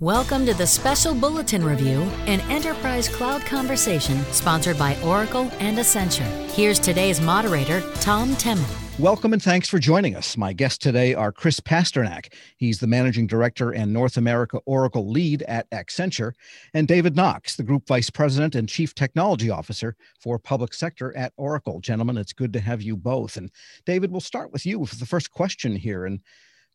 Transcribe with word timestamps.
Welcome 0.00 0.46
to 0.46 0.54
the 0.54 0.66
special 0.66 1.14
bulletin 1.14 1.62
review, 1.62 2.00
an 2.24 2.40
enterprise 2.50 3.06
cloud 3.06 3.42
conversation 3.42 4.24
sponsored 4.32 4.78
by 4.78 4.98
Oracle 5.02 5.50
and 5.58 5.76
Accenture. 5.76 6.24
Here's 6.52 6.78
today's 6.78 7.20
moderator, 7.20 7.82
Tom 7.96 8.30
Temin. 8.36 8.64
Welcome 8.98 9.34
and 9.34 9.42
thanks 9.42 9.68
for 9.68 9.78
joining 9.78 10.16
us. 10.16 10.38
My 10.38 10.54
guests 10.54 10.78
today 10.78 11.12
are 11.12 11.30
Chris 11.30 11.60
Pasternak. 11.60 12.32
He's 12.56 12.80
the 12.80 12.86
managing 12.86 13.26
director 13.26 13.72
and 13.72 13.92
North 13.92 14.16
America 14.16 14.60
Oracle 14.64 15.10
lead 15.10 15.42
at 15.42 15.70
Accenture, 15.70 16.32
and 16.72 16.88
David 16.88 17.14
Knox, 17.14 17.56
the 17.56 17.62
group 17.62 17.86
vice 17.86 18.08
president 18.08 18.54
and 18.54 18.70
chief 18.70 18.94
technology 18.94 19.50
officer 19.50 19.96
for 20.18 20.38
public 20.38 20.72
sector 20.72 21.14
at 21.14 21.34
Oracle. 21.36 21.78
Gentlemen, 21.78 22.16
it's 22.16 22.32
good 22.32 22.54
to 22.54 22.60
have 22.60 22.80
you 22.80 22.96
both. 22.96 23.36
And 23.36 23.50
David, 23.84 24.10
we'll 24.10 24.22
start 24.22 24.50
with 24.50 24.64
you 24.64 24.86
for 24.86 24.96
the 24.96 25.04
first 25.04 25.30
question 25.30 25.76
here. 25.76 26.06
And 26.06 26.20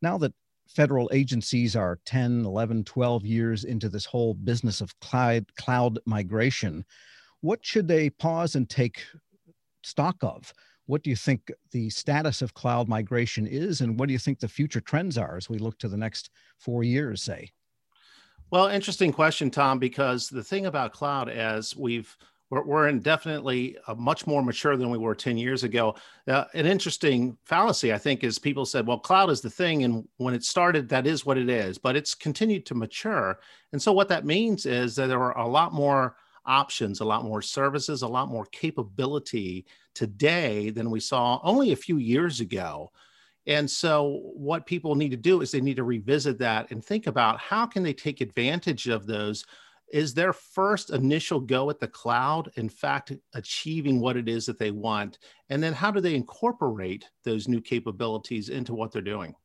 now 0.04 0.20
that 0.20 0.36
federal 0.68 1.10
agencies 1.14 1.76
are 1.76 2.00
10, 2.06 2.46
11, 2.46 2.84
12 2.84 3.26
years 3.26 3.64
into 3.64 3.90
this 3.90 4.06
whole 4.06 4.34
business 4.34 4.82
of 4.82 4.98
cloud, 5.00 5.46
cloud 5.56 6.00
migration. 6.06 6.86
What 7.42 7.66
should 7.66 7.88
they 7.88 8.10
pause 8.10 8.56
and 8.56 8.70
take 8.70 9.04
stock 9.84 10.16
of? 10.22 10.54
What 10.88 11.04
do 11.04 11.10
you 11.10 11.16
think 11.16 11.52
the 11.72 11.90
status 11.90 12.42
of 12.42 12.54
cloud 12.54 12.88
migration 12.88 13.48
is, 13.48 13.82
and 13.82 14.00
what 14.00 14.08
do 14.08 14.14
you 14.14 14.20
think 14.20 14.40
the 14.40 14.48
future 14.48 14.82
trends 14.82 15.18
are 15.18 15.36
as 15.38 15.50
we 15.50 15.58
look 15.58 15.80
to 15.80 15.88
the 15.88 15.98
next 15.98 16.30
four 16.60 16.84
years, 16.84 17.24
say? 17.24 17.52
Well, 18.52 18.68
interesting 18.68 19.12
question, 19.12 19.50
Tom, 19.50 19.80
because 19.80 20.30
the 20.30 20.44
thing 20.44 20.68
about 20.68 20.94
cloud, 20.94 21.30
as 21.30 21.76
we've 21.76 22.16
we're, 22.50 22.64
we're 22.64 22.88
in 22.88 23.00
definitely 23.00 23.78
much 23.98 24.28
more 24.28 24.44
mature 24.44 24.78
than 24.78 24.90
we 24.90 24.98
were 24.98 25.16
10 25.16 25.38
years 25.38 25.64
ago. 25.64 25.96
Uh, 26.28 26.46
an 26.54 26.66
interesting 26.66 27.38
fallacy, 27.44 27.94
I 27.94 27.98
think, 27.98 28.24
is 28.24 28.38
people 28.38 28.66
said, 28.66 28.86
well, 28.86 29.00
cloud 29.00 29.30
is 29.30 29.42
the 29.42 29.50
thing. 29.50 29.84
And 29.84 30.08
when 30.18 30.34
it 30.34 30.44
started, 30.44 30.90
that 30.90 31.08
is 31.08 31.26
what 31.26 31.38
it 31.38 31.50
is, 31.50 31.78
but 31.78 31.96
it's 31.96 32.14
continued 32.14 32.66
to 32.68 32.76
mature. 32.76 33.40
And 33.72 33.82
so 33.82 33.92
what 33.92 34.10
that 34.10 34.26
means 34.26 34.66
is 34.66 34.96
that 34.96 35.08
there 35.08 35.22
are 35.22 35.38
a 35.38 35.48
lot 35.48 35.74
more 35.74 36.16
options, 36.46 37.00
a 37.00 37.06
lot 37.06 37.24
more 37.24 37.42
services, 37.42 38.04
a 38.04 38.08
lot 38.08 38.30
more 38.30 38.46
capability 38.52 39.66
today 39.94 40.70
than 40.70 40.92
we 40.92 41.00
saw 41.00 41.40
only 41.44 41.72
a 41.72 41.78
few 41.78 41.98
years 41.98 42.40
ago. 42.40 42.92
And 43.48 43.70
so 43.70 44.22
what 44.34 44.66
people 44.66 44.96
need 44.96 45.10
to 45.10 45.18
do 45.18 45.42
is 45.42 45.52
they 45.52 45.62
need 45.62 45.78
to 45.78 45.84
revisit 45.84 46.40
that 46.40 46.72
and 46.72 46.84
think 46.84 47.08
about 47.08 47.40
how 47.40 47.66
can 47.66 47.84
they 47.84 47.94
take 47.94 48.22
advantage 48.22 48.88
of 48.88 49.06
those 49.06 49.46
is 49.92 50.14
their 50.14 50.34
first 50.34 50.90
initial 50.90 51.40
go 51.40 51.70
at 51.70 51.80
the 51.80 51.88
cloud 51.88 52.52
in 52.56 52.70
fact 52.70 53.14
achieving 53.34 54.00
what 54.00 54.18
it 54.18 54.28
is 54.28 54.46
that 54.46 54.60
they 54.60 54.72
want? 54.72 55.20
And 55.50 55.62
then 55.62 55.74
how 55.74 55.92
do 55.92 56.02
they 56.02 56.16
incorporate 56.16 57.06
those 57.24 57.48
new 57.48 57.62
capabilities 57.62 58.50
into 58.50 58.74
what 58.74 58.92
they're 58.92 59.02
doing? 59.02 59.36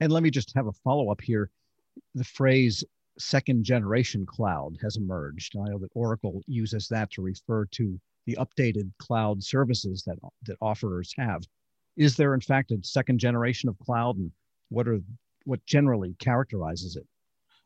And 0.00 0.12
let 0.12 0.22
me 0.22 0.30
just 0.30 0.52
have 0.54 0.66
a 0.66 0.72
follow-up 0.72 1.20
here. 1.20 1.50
The 2.14 2.24
phrase 2.24 2.84
second 3.18 3.64
generation 3.64 4.26
cloud 4.26 4.76
has 4.82 4.96
emerged. 4.96 5.56
I 5.56 5.70
know 5.70 5.78
that 5.78 5.90
oracle 5.94 6.42
uses 6.46 6.88
that 6.88 7.10
to 7.12 7.22
refer 7.22 7.64
to 7.66 7.98
the 8.26 8.36
updated 8.36 8.90
cloud 8.98 9.42
services 9.42 10.02
that 10.06 10.18
that 10.44 10.56
offerers 10.60 11.14
have. 11.16 11.42
Is 11.96 12.16
there 12.16 12.34
in 12.34 12.40
fact 12.40 12.72
a 12.72 12.78
second 12.82 13.18
generation 13.18 13.68
of 13.68 13.78
cloud 13.78 14.16
and 14.16 14.30
what 14.68 14.88
are 14.88 15.00
what 15.44 15.64
generally 15.64 16.14
characterizes 16.18 16.96
it 16.96 17.06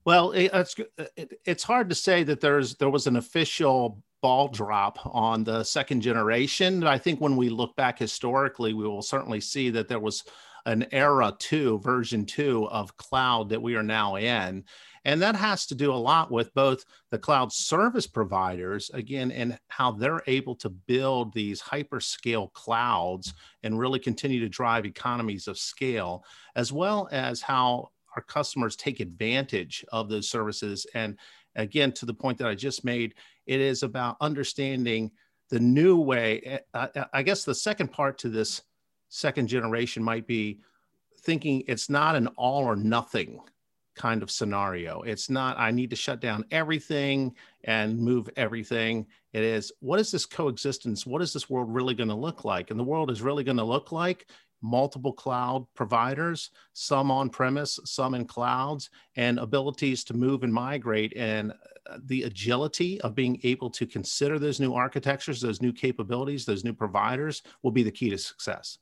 well, 0.05 0.33
it, 0.33 0.51
it's 0.53 0.75
uh, 0.99 1.05
it, 1.17 1.41
it's 1.45 1.63
hard 1.63 1.89
to 1.89 1.95
say 1.95 2.23
that 2.25 2.41
there's 2.41 2.77
there 2.77 2.91
was 2.91 3.07
an 3.07 3.17
official 3.17 4.03
ball 4.23 4.49
drop 4.49 4.99
on 5.07 5.45
the 5.45 5.65
second 5.65 6.01
generation. 6.03 6.85
I 6.85 6.99
think 6.99 7.21
when 7.21 7.37
we 7.37 7.49
look 7.49 7.75
back 7.77 7.99
historically, 7.99 8.75
we 8.75 8.87
will 8.87 9.03
certainly 9.03 9.41
see 9.41 9.71
that 9.71 9.89
there 9.89 10.01
was 10.01 10.25
an 10.67 10.87
era 10.93 11.35
two, 11.39 11.79
version 11.79 12.27
two 12.27 12.69
of 12.69 12.97
cloud 12.97 13.49
that 13.49 13.63
we 13.63 13.77
are 13.77 13.83
now 13.83 14.17
in. 14.17 14.65
And 15.07 15.23
that 15.23 15.35
has 15.37 15.65
to 15.67 15.75
do 15.75 15.93
a 15.93 15.95
lot 15.95 16.31
with 16.31 16.53
both 16.53 16.85
the 17.11 17.19
cloud 17.19 17.51
service 17.53 18.07
providers, 18.07 18.91
again, 18.93 19.33
and 19.33 19.59
how 19.69 19.93
they're 19.93 20.23
able 20.27 20.55
to 20.57 20.69
build 20.69 21.33
these 21.33 21.63
hyperscale 21.63 22.53
clouds 22.53 23.33
and 23.63 23.79
really 23.79 23.99
continue 23.99 24.41
to 24.41 24.49
drive 24.51 24.85
economies 24.85 25.49
of 25.49 25.59
scale, 25.59 26.23
as 26.55 26.71
well 26.71 27.09
as 27.11 27.41
how 27.41 27.89
our 28.17 28.23
customers 28.23 28.77
take 28.77 29.01
advantage 29.01 29.85
of 29.93 30.09
those 30.09 30.29
services. 30.29 30.87
And 30.95 31.19
again, 31.57 31.93
to 31.93 32.07
the 32.07 32.15
point 32.15 32.39
that 32.39 32.49
I 32.49 32.55
just 32.55 32.85
made, 32.85 33.15
it 33.47 33.61
is 33.61 33.83
about 33.83 34.17
understanding 34.21 35.11
the 35.49 35.61
new 35.61 35.97
way. 36.01 36.61
I 36.75 37.23
guess 37.23 37.45
the 37.45 37.55
second 37.55 37.93
part 37.93 38.19
to 38.19 38.29
this 38.29 38.63
second 39.09 39.49
generation 39.49 40.03
might 40.03 40.27
be 40.27 40.61
thinking 41.23 41.65
it's 41.67 41.91
not 41.91 42.17
an 42.17 42.29
all 42.37 42.65
or 42.65 42.77
nothing 42.77 43.41
kind 43.97 44.23
of 44.23 44.31
scenario. 44.31 45.03
It's 45.03 45.29
not, 45.29 45.59
I 45.59 45.73
need 45.73 45.91
to 45.91 45.97
shut 45.97 46.21
down 46.21 46.45
everything 46.51 47.35
and 47.65 47.99
move 47.99 48.31
everything. 48.37 49.07
It 49.33 49.43
is, 49.43 49.73
what 49.81 50.01
is 50.01 50.11
this 50.11 50.25
coexistence? 50.25 51.05
What 51.05 51.21
is 51.21 51.33
this 51.33 51.51
world 51.51 51.75
really 51.75 51.95
going 51.95 52.09
to 52.09 52.15
look 52.15 52.45
like? 52.45 52.71
And 52.71 52.81
the 52.81 52.85
world 52.85 53.11
is 53.11 53.21
really 53.21 53.45
going 53.45 53.59
to 53.59 53.65
look 53.65 53.93
like 53.93 54.29
multiple 54.63 55.13
cloud 55.13 55.67
providers, 55.75 56.51
some 56.73 57.11
on 57.11 57.31
premise, 57.31 57.79
some 57.85 58.15
in 58.15 58.25
clouds, 58.27 58.91
and 59.17 59.39
abilities 59.39 60.05
to 60.05 60.15
move 60.15 60.43
and 60.43 60.53
migrate. 60.53 61.13
And 61.17 61.53
uh, 61.91 61.99
the 62.05 62.25
agility 62.25 63.01
of 63.01 63.15
being 63.15 63.41
able 63.43 63.71
to 63.71 63.87
consider 63.87 64.39
those 64.39 64.61
new 64.61 64.75
architectures, 64.75 65.41
those 65.41 65.63
new 65.63 65.73
capabilities, 65.73 66.45
those 66.45 66.65
new 66.65 66.75
providers 66.75 67.43
will 67.63 67.71
be 67.71 67.83
the 67.83 67.91
key 67.91 68.11
to 68.11 68.19
success. 68.19 68.79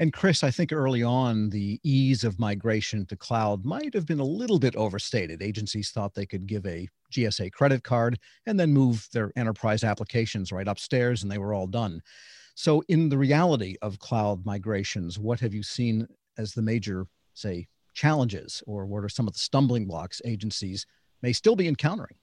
And 0.00 0.12
Chris, 0.12 0.42
I 0.42 0.50
think 0.50 0.72
early 0.72 1.02
on, 1.02 1.50
the 1.50 1.80
ease 1.82 2.24
of 2.24 2.38
migration 2.38 3.06
to 3.06 3.16
cloud 3.16 3.64
might 3.64 3.94
have 3.94 4.06
been 4.06 4.20
a 4.20 4.24
little 4.24 4.58
bit 4.58 4.76
overstated. 4.76 5.42
Agencies 5.42 5.90
thought 5.90 6.14
they 6.14 6.26
could 6.26 6.46
give 6.46 6.66
a 6.66 6.88
GSA 7.12 7.52
credit 7.52 7.82
card 7.84 8.18
and 8.46 8.58
then 8.58 8.72
move 8.72 9.06
their 9.12 9.32
enterprise 9.36 9.84
applications 9.84 10.52
right 10.52 10.68
upstairs 10.68 11.22
and 11.22 11.30
they 11.30 11.38
were 11.38 11.54
all 11.54 11.66
done. 11.66 12.00
So, 12.58 12.82
in 12.88 13.08
the 13.08 13.16
reality 13.16 13.76
of 13.82 14.00
cloud 14.00 14.44
migrations, 14.44 15.16
what 15.16 15.38
have 15.38 15.54
you 15.54 15.62
seen 15.62 16.08
as 16.38 16.54
the 16.54 16.60
major, 16.60 17.06
say, 17.32 17.68
challenges, 17.94 18.64
or 18.66 18.84
what 18.84 19.04
are 19.04 19.08
some 19.08 19.28
of 19.28 19.34
the 19.34 19.38
stumbling 19.38 19.86
blocks 19.86 20.20
agencies 20.24 20.84
may 21.22 21.32
still 21.32 21.54
be 21.54 21.68
encountering? 21.68 22.16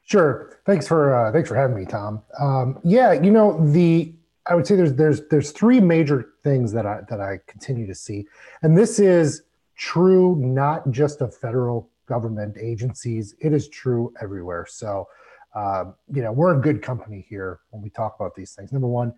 Sure. 0.00 0.58
Thanks 0.64 0.88
for 0.88 1.14
uh, 1.14 1.30
thanks 1.30 1.50
for 1.50 1.56
having 1.56 1.76
me, 1.76 1.84
Tom. 1.84 2.22
Um, 2.40 2.78
yeah, 2.84 3.12
you 3.12 3.30
know 3.30 3.62
the 3.70 4.14
I 4.46 4.54
would 4.54 4.66
say 4.66 4.76
there's 4.76 4.94
there's 4.94 5.28
there's 5.28 5.50
three 5.50 5.78
major 5.78 6.30
things 6.42 6.72
that 6.72 6.86
I 6.86 7.02
that 7.10 7.20
I 7.20 7.40
continue 7.46 7.86
to 7.86 7.94
see, 7.94 8.26
and 8.62 8.78
this 8.78 8.98
is 8.98 9.42
true 9.76 10.36
not 10.36 10.90
just 10.90 11.20
of 11.20 11.36
federal 11.36 11.90
government 12.06 12.56
agencies. 12.58 13.34
It 13.40 13.52
is 13.52 13.68
true 13.68 14.14
everywhere. 14.22 14.64
So, 14.70 15.06
um, 15.54 15.96
you 16.14 16.22
know, 16.22 16.32
we're 16.32 16.56
a 16.56 16.60
good 16.62 16.80
company 16.80 17.26
here 17.28 17.60
when 17.72 17.82
we 17.82 17.90
talk 17.90 18.16
about 18.18 18.34
these 18.34 18.52
things. 18.54 18.72
Number 18.72 18.88
one, 18.88 19.12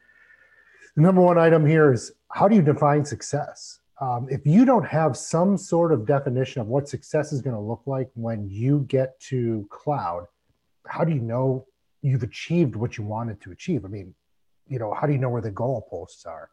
the 0.96 1.02
number 1.02 1.20
one 1.20 1.38
item 1.38 1.66
here 1.66 1.92
is 1.92 2.12
how 2.30 2.48
do 2.48 2.54
you 2.54 2.62
define 2.62 3.04
success? 3.04 3.80
Um, 4.00 4.26
if 4.30 4.44
you 4.44 4.64
don't 4.64 4.86
have 4.86 5.16
some 5.16 5.56
sort 5.56 5.92
of 5.92 6.06
definition 6.06 6.60
of 6.60 6.66
what 6.66 6.88
success 6.88 7.32
is 7.32 7.40
going 7.40 7.54
to 7.54 7.62
look 7.62 7.82
like 7.86 8.10
when 8.14 8.48
you 8.48 8.80
get 8.88 9.18
to 9.20 9.66
cloud, 9.70 10.26
how 10.86 11.04
do 11.04 11.12
you 11.12 11.20
know 11.20 11.66
you've 12.02 12.24
achieved 12.24 12.74
what 12.74 12.98
you 12.98 13.04
wanted 13.04 13.40
to 13.42 13.52
achieve? 13.52 13.84
I 13.84 13.88
mean, 13.88 14.14
you 14.68 14.78
know, 14.78 14.92
how 14.92 15.06
do 15.06 15.12
you 15.12 15.18
know 15.18 15.28
where 15.28 15.40
the 15.40 15.52
goalposts 15.52 16.26
are? 16.26 16.50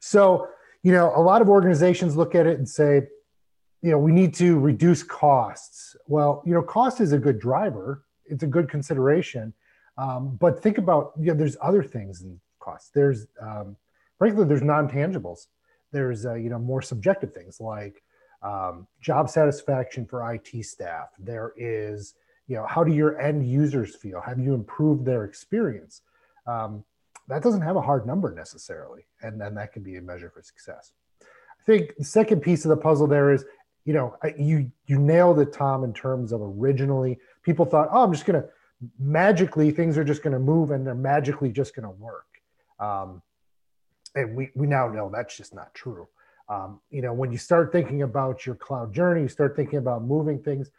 So, 0.00 0.48
you 0.82 0.92
know, 0.92 1.12
a 1.14 1.20
lot 1.20 1.42
of 1.42 1.48
organizations 1.48 2.16
look 2.16 2.34
at 2.34 2.46
it 2.46 2.58
and 2.58 2.68
say, 2.68 3.02
you 3.82 3.90
know, 3.90 3.98
we 3.98 4.12
need 4.12 4.34
to 4.34 4.58
reduce 4.58 5.02
costs. 5.02 5.96
Well, 6.06 6.42
you 6.46 6.54
know, 6.54 6.62
cost 6.62 7.00
is 7.00 7.12
a 7.12 7.18
good 7.18 7.38
driver, 7.38 8.04
it's 8.24 8.42
a 8.42 8.46
good 8.46 8.70
consideration. 8.70 9.52
Um, 9.98 10.36
but 10.40 10.62
think 10.62 10.78
about, 10.78 11.12
you 11.18 11.26
know, 11.26 11.34
there's 11.34 11.56
other 11.60 11.82
things 11.82 12.22
in 12.22 12.40
costs. 12.66 12.90
There's 12.92 13.26
um, 13.40 13.76
frankly 14.18 14.44
there's 14.44 14.62
non-tangibles. 14.62 15.46
There's 15.92 16.26
uh, 16.26 16.34
you 16.34 16.50
know 16.50 16.58
more 16.58 16.82
subjective 16.82 17.32
things 17.32 17.60
like 17.60 18.02
um, 18.42 18.86
job 19.00 19.30
satisfaction 19.30 20.04
for 20.04 20.34
IT 20.34 20.64
staff. 20.64 21.08
There 21.18 21.52
is 21.56 22.14
you 22.48 22.56
know 22.56 22.66
how 22.66 22.84
do 22.84 22.92
your 22.92 23.18
end 23.20 23.48
users 23.48 23.94
feel? 23.94 24.20
Have 24.20 24.38
you 24.38 24.54
improved 24.54 25.04
their 25.04 25.24
experience? 25.24 26.02
Um, 26.46 26.84
that 27.28 27.42
doesn't 27.42 27.62
have 27.62 27.76
a 27.76 27.80
hard 27.80 28.06
number 28.06 28.32
necessarily, 28.32 29.06
and 29.22 29.40
then 29.40 29.54
that 29.54 29.72
can 29.72 29.82
be 29.82 29.96
a 29.96 30.02
measure 30.02 30.30
for 30.30 30.42
success. 30.42 30.92
I 31.22 31.64
think 31.64 31.96
the 31.96 32.04
second 32.04 32.40
piece 32.40 32.64
of 32.64 32.68
the 32.68 32.76
puzzle 32.76 33.06
there 33.06 33.32
is 33.32 33.44
you 33.84 33.94
know 33.94 34.16
you 34.38 34.70
you 34.86 34.98
nailed 34.98 35.38
it, 35.38 35.52
Tom, 35.52 35.84
in 35.84 35.92
terms 35.92 36.32
of 36.32 36.40
originally 36.42 37.18
people 37.42 37.64
thought, 37.64 37.88
oh, 37.92 38.02
I'm 38.02 38.12
just 38.12 38.26
gonna 38.26 38.44
magically 38.98 39.70
things 39.70 39.96
are 39.96 40.04
just 40.04 40.22
going 40.22 40.32
to 40.32 40.38
move 40.38 40.70
and 40.70 40.86
they're 40.86 40.94
magically 40.94 41.50
just 41.50 41.74
going 41.74 41.84
to 41.84 41.90
work 41.90 42.26
um, 42.78 43.22
and 44.14 44.36
we, 44.36 44.50
we 44.54 44.66
now 44.66 44.88
know 44.88 45.10
that's 45.12 45.36
just 45.36 45.54
not 45.54 45.74
true. 45.74 46.08
Um, 46.48 46.80
you 46.90 47.02
know, 47.02 47.12
when 47.12 47.32
you 47.32 47.38
start 47.38 47.72
thinking 47.72 48.02
about 48.02 48.46
your 48.46 48.54
cloud 48.54 48.92
journey, 48.94 49.22
you 49.22 49.28
start 49.28 49.56
thinking 49.56 49.78
about 49.78 50.04
moving 50.04 50.42
things. 50.42 50.70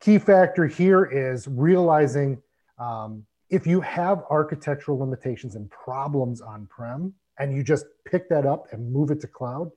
Key 0.00 0.18
factor 0.18 0.66
here 0.66 1.04
is 1.04 1.48
realizing 1.48 2.40
um, 2.78 3.24
if 3.50 3.66
you 3.66 3.80
have 3.80 4.22
architectural 4.30 4.98
limitations 4.98 5.54
and 5.56 5.70
problems 5.70 6.40
on 6.40 6.66
prem 6.66 7.12
and 7.38 7.54
you 7.54 7.62
just 7.62 7.86
pick 8.04 8.28
that 8.28 8.46
up 8.46 8.66
and 8.72 8.92
move 8.92 9.10
it 9.10 9.20
to 9.20 9.26
cloud, 9.26 9.70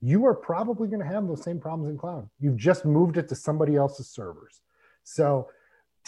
you 0.00 0.24
are 0.26 0.34
probably 0.34 0.86
going 0.86 1.00
to 1.00 1.06
have 1.06 1.26
those 1.26 1.42
same 1.42 1.58
problems 1.58 1.90
in 1.90 1.98
cloud. 1.98 2.28
You've 2.38 2.56
just 2.56 2.84
moved 2.84 3.16
it 3.16 3.28
to 3.30 3.34
somebody 3.34 3.74
else's 3.74 4.08
servers. 4.08 4.60
So 5.02 5.48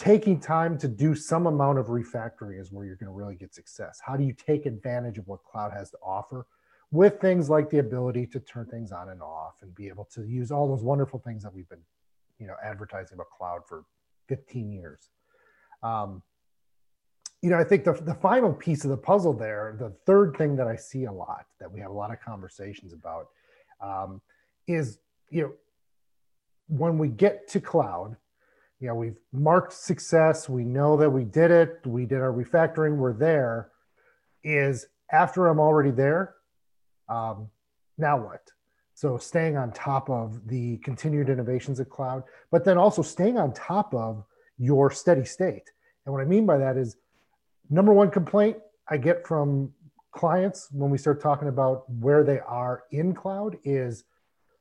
taking 0.01 0.39
time 0.39 0.79
to 0.79 0.87
do 0.87 1.13
some 1.13 1.45
amount 1.45 1.77
of 1.77 1.85
refactoring 1.85 2.59
is 2.59 2.71
where 2.71 2.87
you're 2.87 2.95
going 2.95 3.05
to 3.05 3.13
really 3.13 3.35
get 3.35 3.53
success. 3.53 4.01
How 4.03 4.17
do 4.17 4.23
you 4.23 4.33
take 4.33 4.65
advantage 4.65 5.19
of 5.19 5.27
what 5.27 5.43
cloud 5.43 5.71
has 5.73 5.91
to 5.91 5.97
offer 6.03 6.47
with 6.89 7.21
things 7.21 7.51
like 7.51 7.69
the 7.69 7.77
ability 7.77 8.25
to 8.25 8.39
turn 8.39 8.65
things 8.65 8.91
on 8.91 9.09
and 9.09 9.21
off 9.21 9.53
and 9.61 9.75
be 9.75 9.87
able 9.89 10.05
to 10.15 10.23
use 10.23 10.49
all 10.49 10.67
those 10.67 10.83
wonderful 10.83 11.19
things 11.19 11.43
that 11.43 11.53
we've 11.53 11.69
been, 11.69 11.83
you 12.39 12.47
know, 12.47 12.55
advertising 12.65 13.13
about 13.13 13.29
cloud 13.29 13.61
for 13.69 13.83
15 14.27 14.71
years. 14.71 15.11
Um, 15.83 16.23
you 17.43 17.51
know, 17.51 17.59
I 17.59 17.63
think 17.63 17.83
the, 17.83 17.93
the 17.93 18.15
final 18.15 18.51
piece 18.51 18.83
of 18.83 18.89
the 18.89 18.97
puzzle 18.97 19.33
there, 19.33 19.75
the 19.77 19.91
third 20.07 20.35
thing 20.35 20.55
that 20.55 20.67
I 20.67 20.77
see 20.77 21.03
a 21.03 21.11
lot 21.11 21.45
that 21.59 21.71
we 21.71 21.79
have 21.79 21.91
a 21.91 21.93
lot 21.93 22.11
of 22.11 22.19
conversations 22.19 22.91
about 22.91 23.27
um, 23.79 24.19
is, 24.65 24.97
you 25.29 25.43
know, 25.43 25.53
when 26.69 26.97
we 26.97 27.07
get 27.07 27.47
to 27.49 27.61
cloud, 27.61 28.17
you 28.81 28.87
know, 28.87 28.95
we've 28.95 29.17
marked 29.31 29.73
success. 29.73 30.49
We 30.49 30.65
know 30.65 30.97
that 30.97 31.09
we 31.09 31.23
did 31.23 31.51
it. 31.51 31.81
We 31.85 32.05
did 32.05 32.19
our 32.19 32.33
refactoring. 32.33 32.97
We're 32.97 33.13
there. 33.13 33.69
Is 34.43 34.87
after 35.11 35.47
I'm 35.47 35.59
already 35.59 35.91
there, 35.91 36.33
um, 37.07 37.47
now 37.99 38.17
what? 38.17 38.41
So 38.95 39.17
staying 39.17 39.55
on 39.55 39.71
top 39.71 40.09
of 40.09 40.47
the 40.47 40.77
continued 40.77 41.29
innovations 41.29 41.79
of 41.79 41.91
cloud, 41.91 42.23
but 42.49 42.65
then 42.65 42.77
also 42.77 43.03
staying 43.03 43.37
on 43.37 43.53
top 43.53 43.93
of 43.93 44.23
your 44.57 44.89
steady 44.89 45.25
state. 45.25 45.69
And 46.05 46.13
what 46.13 46.21
I 46.21 46.25
mean 46.25 46.47
by 46.47 46.57
that 46.57 46.75
is 46.75 46.97
number 47.69 47.93
one 47.93 48.09
complaint 48.09 48.57
I 48.89 48.97
get 48.97 49.27
from 49.27 49.71
clients 50.11 50.69
when 50.71 50.89
we 50.89 50.97
start 50.97 51.21
talking 51.21 51.49
about 51.49 51.87
where 51.87 52.23
they 52.23 52.39
are 52.39 52.83
in 52.91 53.13
cloud 53.13 53.57
is, 53.63 54.05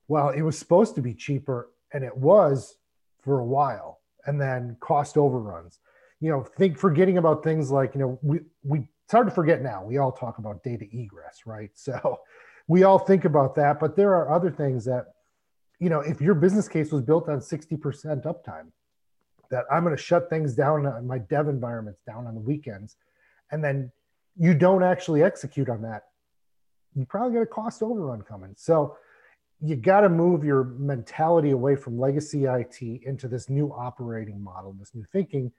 well, 0.09 0.29
it 0.29 0.43
was 0.43 0.59
supposed 0.59 0.95
to 0.97 1.03
be 1.03 1.15
cheaper 1.15 1.71
and 1.93 2.05
it 2.05 2.17
was 2.17 2.77
for 3.23 3.41
a 3.41 3.45
while 3.45 4.00
and 4.27 4.41
then 4.41 4.77
cost 4.81 5.17
overruns. 5.17 5.79
You 6.21 6.31
know, 6.31 6.43
think 6.43 6.79
forgetting 6.79 7.19
about 7.19 7.43
things 7.43 7.71
like, 7.71 7.95
you 7.95 8.01
know, 8.01 8.19
we, 8.23 8.41
we 8.63 8.89
it's 9.11 9.13
hard 9.13 9.27
to 9.27 9.35
forget 9.35 9.61
now. 9.61 9.83
We 9.83 9.99
all 9.99 10.13
talk 10.13 10.39
about 10.39 10.63
data 10.63 10.87
egress, 10.93 11.41
right? 11.45 11.71
So 11.75 12.21
we 12.69 12.85
all 12.85 13.01
think 13.01 13.25
about 13.25 13.57
that, 13.57 13.81
but 13.81 13.97
there 13.97 14.15
are 14.15 14.33
other 14.33 14.53
things 14.53 14.85
that, 14.85 15.07
you 15.81 15.89
know, 15.89 15.99
if 15.99 16.21
your 16.21 16.35
business 16.35 16.69
case 16.69 16.93
was 16.93 17.03
built 17.03 17.29
on 17.29 17.41
60% 17.41 17.81
uptime, 18.23 18.67
that 19.51 19.65
I'm 19.69 19.83
going 19.83 19.97
to 19.97 20.01
shut 20.01 20.31
things 20.31 20.55
down 20.55 20.87
on 20.87 21.09
my 21.09 21.19
dev 21.19 21.49
environments 21.49 22.03
down 22.07 22.29
on 22.29 22.35
the 22.35 22.41
weekends, 22.41 22.95
and 23.51 23.65
then 23.65 23.91
you 24.39 24.55
don't 24.55 24.85
actually 24.85 25.25
execute 25.25 25.69
on 25.69 25.83
that, 25.83 26.05
you 26.95 27.05
probably 27.05 27.35
got 27.35 27.43
a 27.43 27.47
cost 27.47 27.83
overrun 27.83 28.23
coming. 28.23 28.55
So 28.57 28.97
you 29.63 29.77
got 29.77 30.01
to 30.01 30.09
move 30.09 30.43
your 30.43 30.65
mentality 30.65 31.51
away 31.51 31.77
from 31.77 31.99
legacy 31.99 32.45
IT 32.45 32.81
into 32.81 33.29
this 33.29 33.51
new 33.51 33.71
operating 33.73 34.43
model, 34.43 34.75
this 34.79 34.95
new 34.95 35.05
thinking, 35.13 35.53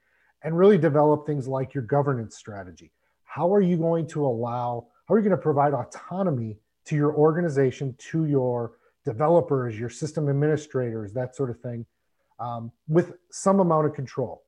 and 0.44 0.57
really 0.57 0.77
develop 0.77 1.25
things 1.25 1.48
like 1.48 1.74
your 1.74 1.83
governance 1.83 2.36
strategy. 2.36 2.92
How 3.24 3.53
are 3.53 3.62
you 3.62 3.77
going 3.77 4.07
to 4.07 4.25
allow, 4.25 4.88
how 5.07 5.15
are 5.15 5.19
you 5.19 5.24
going 5.24 5.38
to 5.38 5.42
provide 5.42 5.74
autonomy 5.74 6.57
to 6.86 6.95
your 6.95 7.13
organization, 7.13 7.95
to 8.12 8.25
your 8.25 8.74
developers, 9.06 9.80
your 9.80 9.89
system 9.89 10.30
administrators, 10.30 11.13
that 11.13 11.36
sort 11.36 11.51
of 11.51 11.59
thing, 11.59 11.86
um, 12.39 12.71
with 12.88 13.13
some 13.30 13.59
amount 13.59 13.86
of 13.86 13.94
control? 13.94 14.44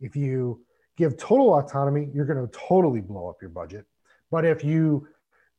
If 0.00 0.16
you 0.16 0.64
give 0.96 1.18
total 1.18 1.58
autonomy, 1.58 2.08
you're 2.14 2.24
going 2.24 2.46
to 2.46 2.58
totally 2.58 3.02
blow 3.02 3.28
up 3.28 3.36
your 3.42 3.50
budget. 3.50 3.84
But 4.30 4.46
if 4.46 4.64
you 4.64 5.08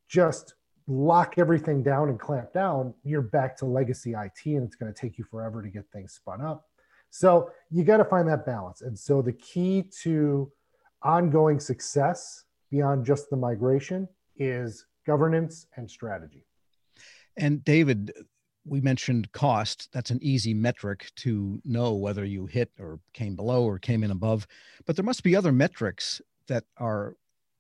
just 0.07 0.56
lock 0.87 1.35
everything 1.37 1.81
down 1.81 2.09
and 2.09 2.19
clamp 2.19 2.53
down, 2.53 2.93
you're 3.03 3.21
back 3.21 3.57
to 3.57 3.65
legacy 3.65 4.11
IT 4.11 4.45
and 4.45 4.63
it's 4.63 4.75
going 4.75 4.93
to 4.93 4.99
take 4.99 5.17
you 5.17 5.23
forever 5.23 5.61
to 5.61 5.69
get 5.69 5.85
things 5.91 6.13
spun 6.13 6.41
up. 6.41 6.65
So 7.09 7.49
you 7.71 7.83
got 7.83 7.97
to 7.97 8.05
find 8.05 8.27
that 8.27 8.45
balance. 8.45 8.81
And 8.81 8.97
so 8.97 9.21
the 9.21 9.33
key 9.33 9.85
to 10.03 10.51
ongoing 11.01 11.59
success 11.59 12.43
beyond 12.69 13.05
just 13.05 13.29
the 13.29 13.37
migration 13.37 14.07
is 14.37 14.85
governance 15.07 15.67
and 15.75 15.89
strategy. 15.89 16.45
And 17.38 17.63
David, 17.63 18.11
we 18.65 18.81
mentioned 18.81 19.31
cost. 19.31 19.89
That's 19.91 20.11
an 20.11 20.19
easy 20.21 20.53
metric 20.53 21.11
to 21.17 21.61
know 21.63 21.93
whether 21.93 22.25
you 22.25 22.47
hit 22.47 22.71
or 22.79 22.99
came 23.13 23.35
below 23.35 23.63
or 23.63 23.79
came 23.79 24.03
in 24.03 24.11
above. 24.11 24.47
But 24.85 24.95
there 24.95 25.05
must 25.05 25.23
be 25.23 25.35
other 25.35 25.51
metrics 25.51 26.21
that 26.47 26.63
are 26.77 27.15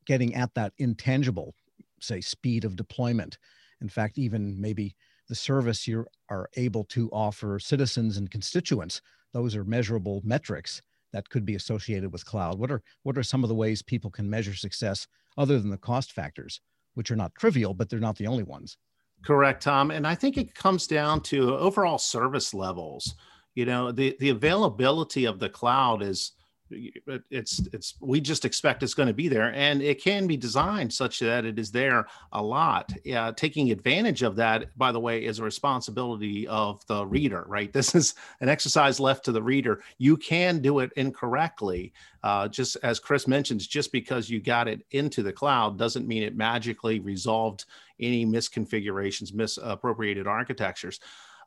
getting 0.05 0.35
at 0.35 0.53
that 0.55 0.73
intangible 0.77 1.55
say 1.99 2.21
speed 2.21 2.65
of 2.65 2.75
deployment. 2.75 3.37
In 3.81 3.89
fact 3.89 4.17
even 4.17 4.59
maybe 4.59 4.95
the 5.27 5.35
service 5.35 5.87
you 5.87 6.05
are 6.29 6.49
able 6.55 6.83
to 6.85 7.09
offer 7.11 7.59
citizens 7.59 8.17
and 8.17 8.29
constituents 8.29 9.01
those 9.33 9.55
are 9.55 9.65
measurable 9.65 10.21
metrics 10.23 10.81
that 11.11 11.29
could 11.29 11.45
be 11.45 11.55
associated 11.55 12.11
with 12.11 12.25
cloud. 12.25 12.57
What 12.57 12.71
are 12.71 12.81
what 13.03 13.17
are 13.17 13.23
some 13.23 13.43
of 13.43 13.49
the 13.49 13.55
ways 13.55 13.81
people 13.81 14.09
can 14.09 14.29
measure 14.29 14.55
success 14.55 15.07
other 15.37 15.59
than 15.59 15.69
the 15.69 15.77
cost 15.77 16.13
factors 16.13 16.61
which 16.93 17.11
are 17.11 17.15
not 17.15 17.35
trivial 17.35 17.73
but 17.73 17.89
they're 17.89 17.99
not 17.99 18.17
the 18.17 18.27
only 18.27 18.43
ones? 18.43 18.77
Correct 19.23 19.63
tom. 19.63 19.91
And 19.91 20.05
i 20.05 20.15
think 20.15 20.37
it 20.37 20.55
comes 20.55 20.87
down 20.87 21.21
to 21.23 21.55
overall 21.57 21.97
service 21.97 22.53
levels. 22.53 23.15
You 23.55 23.65
know 23.65 23.91
the 23.91 24.15
the 24.19 24.29
availability 24.29 25.25
of 25.25 25.39
the 25.39 25.49
cloud 25.49 26.01
is 26.01 26.33
it's 26.71 27.61
it's 27.73 27.93
we 28.01 28.19
just 28.19 28.43
expect 28.43 28.81
it's 28.81 28.95
going 28.95 29.07
to 29.07 29.13
be 29.13 29.27
there 29.27 29.53
and 29.53 29.81
it 29.81 30.01
can 30.01 30.25
be 30.25 30.35
designed 30.35 30.91
such 30.91 31.19
that 31.19 31.45
it 31.45 31.59
is 31.59 31.71
there 31.71 32.07
a 32.31 32.41
lot. 32.41 32.91
Taking 33.35 33.71
advantage 33.71 34.23
of 34.23 34.35
that 34.37 34.75
by 34.77 34.91
the 34.91 34.99
way 34.99 35.23
is 35.23 35.39
a 35.39 35.43
responsibility 35.43 36.47
of 36.47 36.85
the 36.87 37.05
reader 37.05 37.45
right? 37.47 37.71
This 37.85 37.93
is 37.93 38.15
an 38.41 38.49
exercise 38.49 38.99
left 38.99 39.25
to 39.25 39.31
the 39.31 39.43
reader. 39.43 39.81
You 39.97 40.17
can 40.17 40.59
do 40.59 40.79
it 40.79 40.91
incorrectly 40.95 41.93
uh, 42.23 42.47
just 42.47 42.77
as 42.81 42.99
chris 42.99 43.27
mentions 43.27 43.67
just 43.67 43.91
because 43.91 44.29
you 44.29 44.39
got 44.39 44.67
it 44.67 44.81
into 44.91 45.21
the 45.21 45.33
cloud 45.33 45.77
doesn't 45.77 46.07
mean 46.07 46.23
it 46.23 46.35
magically 46.35 46.99
resolved 46.99 47.65
any 47.99 48.25
misconfigurations 48.25 49.33
misappropriated 49.33 50.25
architectures. 50.25 50.99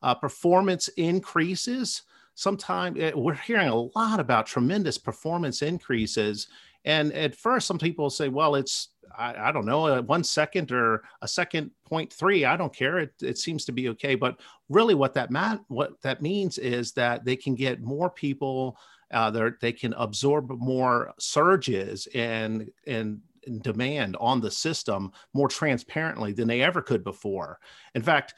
Uh, 0.02 0.14
performance 0.14 0.86
increases 0.96 2.02
sometimes 2.38 2.96
eh, 3.00 3.10
we're 3.16 3.34
hearing 3.34 3.68
a 3.68 3.74
lot 3.98 4.20
about 4.20 4.46
tremendous 4.46 4.96
performance 4.96 5.60
increases. 5.60 6.46
And 6.84 7.12
at 7.12 7.34
first, 7.34 7.66
some 7.66 7.78
people 7.78 8.10
say, 8.10 8.28
well, 8.28 8.54
it's, 8.54 8.90
I, 9.18 9.48
I 9.48 9.52
don't 9.52 9.66
know, 9.66 10.00
one 10.02 10.22
second 10.22 10.70
or 10.70 11.02
a 11.20 11.26
second 11.26 11.72
point 11.84 12.12
three. 12.12 12.44
I 12.44 12.56
don't 12.56 12.72
care. 12.72 12.98
It, 12.98 13.12
it 13.20 13.38
seems 13.38 13.64
to 13.64 13.72
be 13.72 13.88
okay. 13.88 14.14
But 14.14 14.38
really, 14.68 14.94
what 14.94 15.14
that 15.14 15.30
what 15.66 16.00
that 16.02 16.22
means 16.22 16.58
is 16.58 16.92
that 16.92 17.24
they 17.24 17.34
can 17.34 17.56
get 17.56 17.82
more 17.82 18.08
people. 18.08 18.78
Uh, 19.10 19.50
they 19.60 19.72
can 19.72 19.94
absorb 19.94 20.50
more 20.50 21.12
surges 21.18 22.06
and 22.14 22.70
and 22.86 23.20
demand 23.62 24.16
on 24.20 24.40
the 24.40 24.50
system 24.50 25.10
more 25.32 25.48
transparently 25.48 26.32
than 26.32 26.46
they 26.46 26.62
ever 26.62 26.82
could 26.82 27.02
before. 27.02 27.58
In 27.94 28.02
fact, 28.02 28.34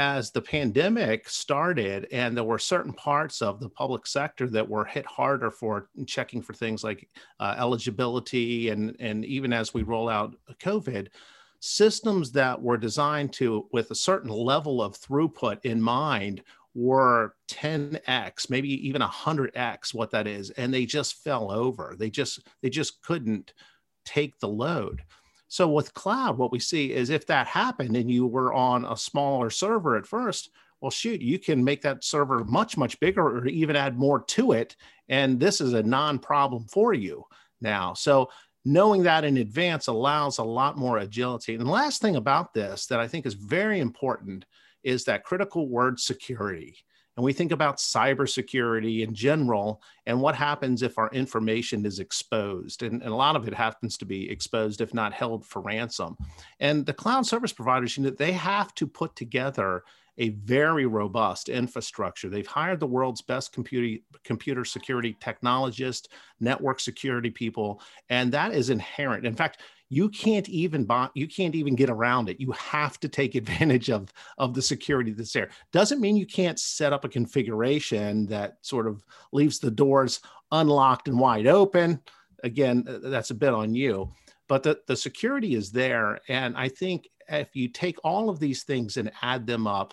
as 0.00 0.30
the 0.30 0.40
pandemic 0.40 1.28
started 1.28 2.08
and 2.10 2.34
there 2.34 2.42
were 2.42 2.58
certain 2.58 2.92
parts 2.94 3.42
of 3.42 3.60
the 3.60 3.68
public 3.68 4.06
sector 4.06 4.48
that 4.48 4.66
were 4.66 4.86
hit 4.86 5.04
harder 5.04 5.50
for 5.50 5.90
checking 6.06 6.40
for 6.40 6.54
things 6.54 6.82
like 6.82 7.06
uh, 7.38 7.54
eligibility 7.58 8.70
and, 8.70 8.96
and 8.98 9.26
even 9.26 9.52
as 9.52 9.74
we 9.74 9.82
roll 9.82 10.08
out 10.08 10.34
covid 10.58 11.08
systems 11.60 12.32
that 12.32 12.60
were 12.60 12.78
designed 12.78 13.30
to 13.30 13.68
with 13.74 13.90
a 13.90 13.94
certain 13.94 14.30
level 14.30 14.80
of 14.80 14.98
throughput 14.98 15.58
in 15.64 15.78
mind 15.82 16.42
were 16.74 17.34
10x 17.48 18.48
maybe 18.48 18.88
even 18.88 19.02
100x 19.02 19.92
what 19.92 20.10
that 20.10 20.26
is 20.26 20.48
and 20.50 20.72
they 20.72 20.86
just 20.86 21.22
fell 21.22 21.52
over. 21.52 21.94
They 21.98 22.08
just 22.08 22.40
they 22.62 22.70
just 22.70 23.02
couldn't 23.02 23.52
take 24.06 24.38
the 24.38 24.48
load 24.48 25.02
so 25.50 25.68
with 25.68 25.92
cloud, 25.94 26.38
what 26.38 26.52
we 26.52 26.60
see 26.60 26.92
is 26.92 27.10
if 27.10 27.26
that 27.26 27.48
happened 27.48 27.96
and 27.96 28.08
you 28.08 28.24
were 28.24 28.54
on 28.54 28.84
a 28.84 28.96
smaller 28.96 29.50
server 29.50 29.96
at 29.96 30.06
first, 30.06 30.50
well, 30.80 30.92
shoot, 30.92 31.20
you 31.20 31.40
can 31.40 31.64
make 31.64 31.82
that 31.82 32.04
server 32.04 32.44
much, 32.44 32.76
much 32.76 33.00
bigger 33.00 33.38
or 33.38 33.46
even 33.48 33.74
add 33.74 33.98
more 33.98 34.22
to 34.22 34.52
it. 34.52 34.76
And 35.08 35.40
this 35.40 35.60
is 35.60 35.72
a 35.72 35.82
non 35.82 36.20
problem 36.20 36.66
for 36.68 36.94
you 36.94 37.24
now. 37.60 37.94
So 37.94 38.30
knowing 38.64 39.02
that 39.02 39.24
in 39.24 39.38
advance 39.38 39.88
allows 39.88 40.38
a 40.38 40.44
lot 40.44 40.78
more 40.78 40.98
agility. 40.98 41.56
And 41.56 41.66
the 41.66 41.70
last 41.70 42.00
thing 42.00 42.14
about 42.14 42.54
this 42.54 42.86
that 42.86 43.00
I 43.00 43.08
think 43.08 43.26
is 43.26 43.34
very 43.34 43.80
important 43.80 44.44
is 44.84 45.04
that 45.06 45.24
critical 45.24 45.68
word 45.68 45.98
security 45.98 46.76
and 47.16 47.24
we 47.24 47.32
think 47.32 47.52
about 47.52 47.76
cybersecurity 47.76 49.02
in 49.02 49.14
general 49.14 49.82
and 50.06 50.20
what 50.20 50.34
happens 50.34 50.82
if 50.82 50.96
our 50.96 51.10
information 51.10 51.84
is 51.84 51.98
exposed. 51.98 52.82
And, 52.82 53.02
and, 53.02 53.10
a 53.10 53.16
lot 53.16 53.36
of 53.36 53.46
it 53.46 53.54
happens 53.54 53.98
to 53.98 54.04
be 54.04 54.30
exposed, 54.30 54.80
if 54.80 54.94
not 54.94 55.12
held 55.12 55.44
for 55.44 55.60
ransom. 55.60 56.16
And 56.60 56.86
the 56.86 56.94
cloud 56.94 57.26
service 57.26 57.52
providers, 57.52 57.96
you 57.96 58.04
know, 58.04 58.10
they 58.10 58.32
have 58.32 58.74
to 58.76 58.86
put 58.86 59.16
together 59.16 59.82
a 60.18 60.30
very 60.30 60.86
robust 60.86 61.48
infrastructure. 61.48 62.28
They've 62.28 62.46
hired 62.46 62.78
the 62.80 62.86
world's 62.86 63.22
best 63.22 63.52
computer, 63.52 64.02
computer 64.22 64.64
security 64.64 65.16
technologists, 65.18 66.08
network 66.40 66.78
security 66.78 67.30
people, 67.30 67.80
and 68.10 68.30
that 68.32 68.52
is 68.52 68.70
inherent. 68.70 69.26
In 69.26 69.34
fact, 69.34 69.62
you 69.90 70.08
can't 70.08 70.48
even 70.48 70.84
buy, 70.84 71.08
you 71.14 71.26
can't 71.26 71.54
even 71.54 71.74
get 71.74 71.90
around 71.90 72.30
it. 72.30 72.40
You 72.40 72.52
have 72.52 72.98
to 73.00 73.08
take 73.08 73.34
advantage 73.34 73.90
of 73.90 74.12
of 74.38 74.54
the 74.54 74.62
security 74.62 75.12
that's 75.12 75.32
there. 75.32 75.50
Doesn't 75.72 76.00
mean 76.00 76.16
you 76.16 76.26
can't 76.26 76.58
set 76.58 76.92
up 76.94 77.04
a 77.04 77.08
configuration 77.08 78.26
that 78.26 78.58
sort 78.62 78.86
of 78.86 79.04
leaves 79.32 79.58
the 79.58 79.70
doors 79.70 80.20
unlocked 80.52 81.08
and 81.08 81.18
wide 81.18 81.46
open. 81.46 82.00
Again, 82.42 82.84
that's 83.02 83.30
a 83.30 83.34
bit 83.34 83.52
on 83.52 83.74
you, 83.74 84.10
but 84.48 84.62
the, 84.62 84.80
the 84.86 84.96
security 84.96 85.54
is 85.54 85.70
there. 85.70 86.20
And 86.28 86.56
I 86.56 86.68
think 86.68 87.08
if 87.28 87.54
you 87.54 87.68
take 87.68 87.98
all 88.02 88.30
of 88.30 88.40
these 88.40 88.62
things 88.62 88.96
and 88.96 89.12
add 89.20 89.46
them 89.46 89.66
up, 89.66 89.92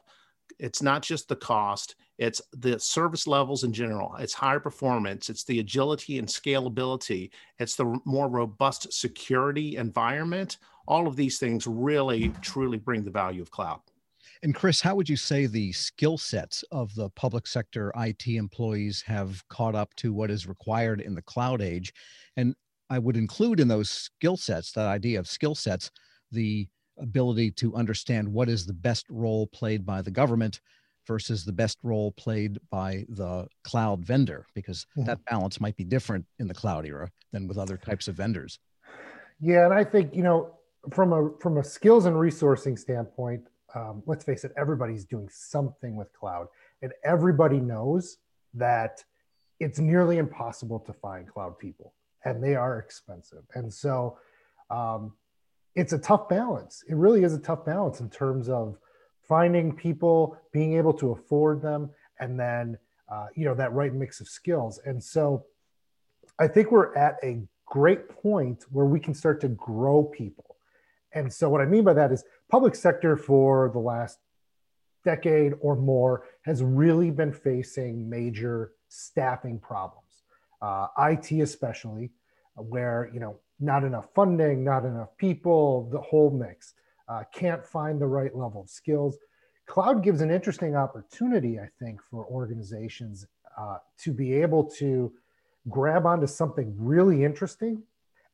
it's 0.59 0.81
not 0.81 1.01
just 1.01 1.27
the 1.27 1.35
cost, 1.35 1.95
it's 2.17 2.41
the 2.53 2.79
service 2.79 3.27
levels 3.27 3.63
in 3.63 3.73
general, 3.73 4.15
it's 4.19 4.33
higher 4.33 4.59
performance, 4.59 5.29
it's 5.29 5.43
the 5.43 5.59
agility 5.59 6.17
and 6.17 6.27
scalability, 6.27 7.29
it's 7.59 7.75
the 7.75 7.99
more 8.05 8.27
robust 8.27 8.91
security 8.91 9.77
environment. 9.77 10.57
All 10.87 11.07
of 11.07 11.15
these 11.15 11.37
things 11.37 11.67
really, 11.67 12.29
truly 12.41 12.77
bring 12.77 13.03
the 13.03 13.11
value 13.11 13.41
of 13.41 13.51
cloud. 13.51 13.81
And 14.43 14.53
Chris, 14.53 14.81
how 14.81 14.95
would 14.95 15.09
you 15.09 15.17
say 15.17 15.47
the 15.47 15.71
skill 15.71 16.17
sets 16.17 16.63
of 16.71 16.93
the 16.95 17.09
public 17.11 17.47
sector 17.47 17.91
IT 17.97 18.27
employees 18.27 19.01
have 19.05 19.47
caught 19.49 19.75
up 19.75 19.93
to 19.95 20.13
what 20.13 20.31
is 20.31 20.47
required 20.47 21.01
in 21.01 21.15
the 21.15 21.21
cloud 21.21 21.61
age? 21.61 21.93
And 22.35 22.55
I 22.89 22.99
would 22.99 23.17
include 23.17 23.59
in 23.59 23.67
those 23.67 23.89
skill 23.89 24.37
sets, 24.37 24.71
that 24.73 24.85
idea 24.85 25.19
of 25.19 25.27
skill 25.27 25.55
sets, 25.55 25.91
the 26.31 26.67
ability 26.99 27.51
to 27.51 27.75
understand 27.75 28.31
what 28.31 28.49
is 28.49 28.65
the 28.65 28.73
best 28.73 29.05
role 29.09 29.47
played 29.47 29.85
by 29.85 30.01
the 30.01 30.11
government 30.11 30.59
versus 31.05 31.45
the 31.45 31.53
best 31.53 31.77
role 31.83 32.11
played 32.11 32.59
by 32.69 33.05
the 33.09 33.47
cloud 33.63 34.03
vendor 34.05 34.45
because 34.53 34.85
mm-hmm. 34.97 35.05
that 35.05 35.23
balance 35.25 35.59
might 35.61 35.75
be 35.77 35.83
different 35.83 36.25
in 36.39 36.47
the 36.47 36.53
cloud 36.53 36.85
era 36.85 37.09
than 37.31 37.47
with 37.47 37.57
other 37.57 37.77
types 37.77 38.07
of 38.07 38.15
vendors 38.15 38.59
yeah 39.39 39.65
and 39.65 39.73
i 39.73 39.83
think 39.83 40.13
you 40.13 40.23
know 40.23 40.53
from 40.91 41.13
a 41.13 41.29
from 41.39 41.57
a 41.57 41.63
skills 41.63 42.05
and 42.05 42.15
resourcing 42.15 42.77
standpoint 42.77 43.41
um, 43.75 44.01
let's 44.05 44.23
face 44.23 44.43
it 44.43 44.51
everybody's 44.57 45.05
doing 45.05 45.27
something 45.31 45.95
with 45.95 46.11
cloud 46.13 46.47
and 46.81 46.91
everybody 47.03 47.59
knows 47.59 48.17
that 48.53 49.03
it's 49.59 49.79
nearly 49.79 50.17
impossible 50.17 50.79
to 50.79 50.93
find 50.93 51.27
cloud 51.27 51.57
people 51.57 51.93
and 52.25 52.43
they 52.43 52.55
are 52.55 52.79
expensive 52.79 53.43
and 53.55 53.73
so 53.73 54.17
um, 54.69 55.13
it's 55.77 55.93
a 55.93 56.00
tough 56.00 56.27
balance. 56.27 56.84
It 56.89 56.96
really 56.96 57.24
is 57.24 57.36
a 57.36 57.39
tough 57.39 57.63
balance 57.63 58.01
in 58.01 58.10
terms 58.10 58.50
of 58.50 58.79
finding 59.22 59.72
people, 59.75 60.36
being 60.51 60.74
able 60.74 60.93
to 60.93 61.12
afford 61.12 61.62
them, 61.62 61.91
and 62.19 62.38
then 62.38 62.79
uh, 63.10 63.27
you 63.36 63.46
know 63.46 63.53
that 63.53 63.72
right 63.74 63.93
mix 63.93 64.19
of 64.19 64.27
skills. 64.27 64.81
And 64.86 65.01
so, 65.01 65.46
I 66.39 66.48
think 66.48 66.72
we're 66.72 66.96
at 66.96 67.17
a 67.24 67.43
great 67.67 68.10
point 68.10 68.65
where 68.72 68.88
we 68.88 69.00
can 69.00 69.13
start 69.13 69.39
to 69.41 69.50
grow 69.50 70.03
people. 70.03 70.57
And 71.13 71.31
so, 71.31 71.48
what 71.48 71.62
I 71.62 71.65
mean 71.65 71.84
by 71.84 71.93
that 71.93 72.12
is, 72.12 72.24
public 72.50 72.74
sector 72.74 73.15
for 73.15 73.69
the 73.72 73.79
last 73.79 74.17
decade 75.05 75.53
or 75.62 75.75
more 75.75 76.24
has 76.41 76.63
really 76.63 77.12
been 77.12 77.31
facing 77.31 78.10
major 78.10 78.72
staffing 78.89 79.60
problems, 79.60 80.24
uh, 80.60 80.88
IT 80.98 81.31
especially, 81.34 82.10
where 82.55 83.12
you 83.13 83.19
know 83.19 83.39
not 83.59 83.83
enough 83.83 84.07
funding, 84.13 84.63
not 84.63 84.85
enough 84.85 85.15
people, 85.17 85.89
the 85.91 85.99
whole 85.99 86.31
mix. 86.31 86.73
Uh, 87.07 87.23
can't 87.33 87.65
find 87.65 87.99
the 87.99 88.07
right 88.07 88.35
level 88.35 88.61
of 88.61 88.69
skills. 88.69 89.17
Cloud 89.65 90.03
gives 90.03 90.21
an 90.21 90.31
interesting 90.31 90.75
opportunity, 90.75 91.59
I 91.59 91.69
think, 91.79 92.01
for 92.01 92.25
organizations 92.25 93.27
uh, 93.57 93.77
to 93.99 94.13
be 94.13 94.33
able 94.33 94.63
to 94.63 95.11
grab 95.69 96.05
onto 96.05 96.27
something 96.27 96.73
really 96.77 97.23
interesting 97.23 97.83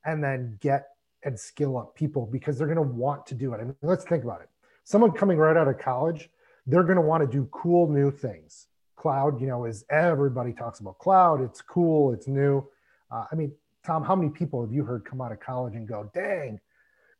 and 0.06 0.24
then 0.24 0.58
get 0.62 0.90
and 1.26 1.40
skill 1.40 1.78
up 1.78 1.96
people 1.96 2.26
because 2.26 2.58
they're 2.58 2.68
going 2.68 2.76
to 2.76 2.82
want 2.82 3.26
to 3.28 3.36
do 3.36 3.54
it. 3.54 3.58
I 3.62 3.64
mean, 3.64 3.76
let's 3.82 4.04
think 4.04 4.24
about 4.24 4.42
it. 4.42 4.50
Someone 4.84 5.12
coming 5.12 5.38
right 5.38 5.56
out 5.56 5.68
of 5.68 5.80
college, 5.80 6.30
they're 6.68 6.84
going 6.84 6.98
to 6.98 7.02
want 7.02 7.22
to 7.22 7.28
do 7.28 7.48
cool 7.52 7.90
new 7.90 8.12
things. 8.12 8.68
Cloud, 8.96 9.40
you 9.40 9.48
know, 9.48 9.66
is 9.66 9.86
everybody 9.90 10.54
talks 10.54 10.80
about 10.80 11.00
cloud. 11.00 11.42
It's 11.42 11.62
cool. 11.62 12.14
It's 12.14 12.28
new. 12.28 12.68
Uh, 13.10 13.26
I 13.32 13.36
mean, 13.36 13.54
Tom, 13.86 14.04
how 14.04 14.16
many 14.16 14.30
people 14.30 14.62
have 14.62 14.72
you 14.72 14.84
heard 14.84 15.04
come 15.04 15.22
out 15.22 15.32
of 15.32 15.40
college 15.40 15.76
and 15.76 15.88
go, 15.88 16.10
dang, 16.14 16.60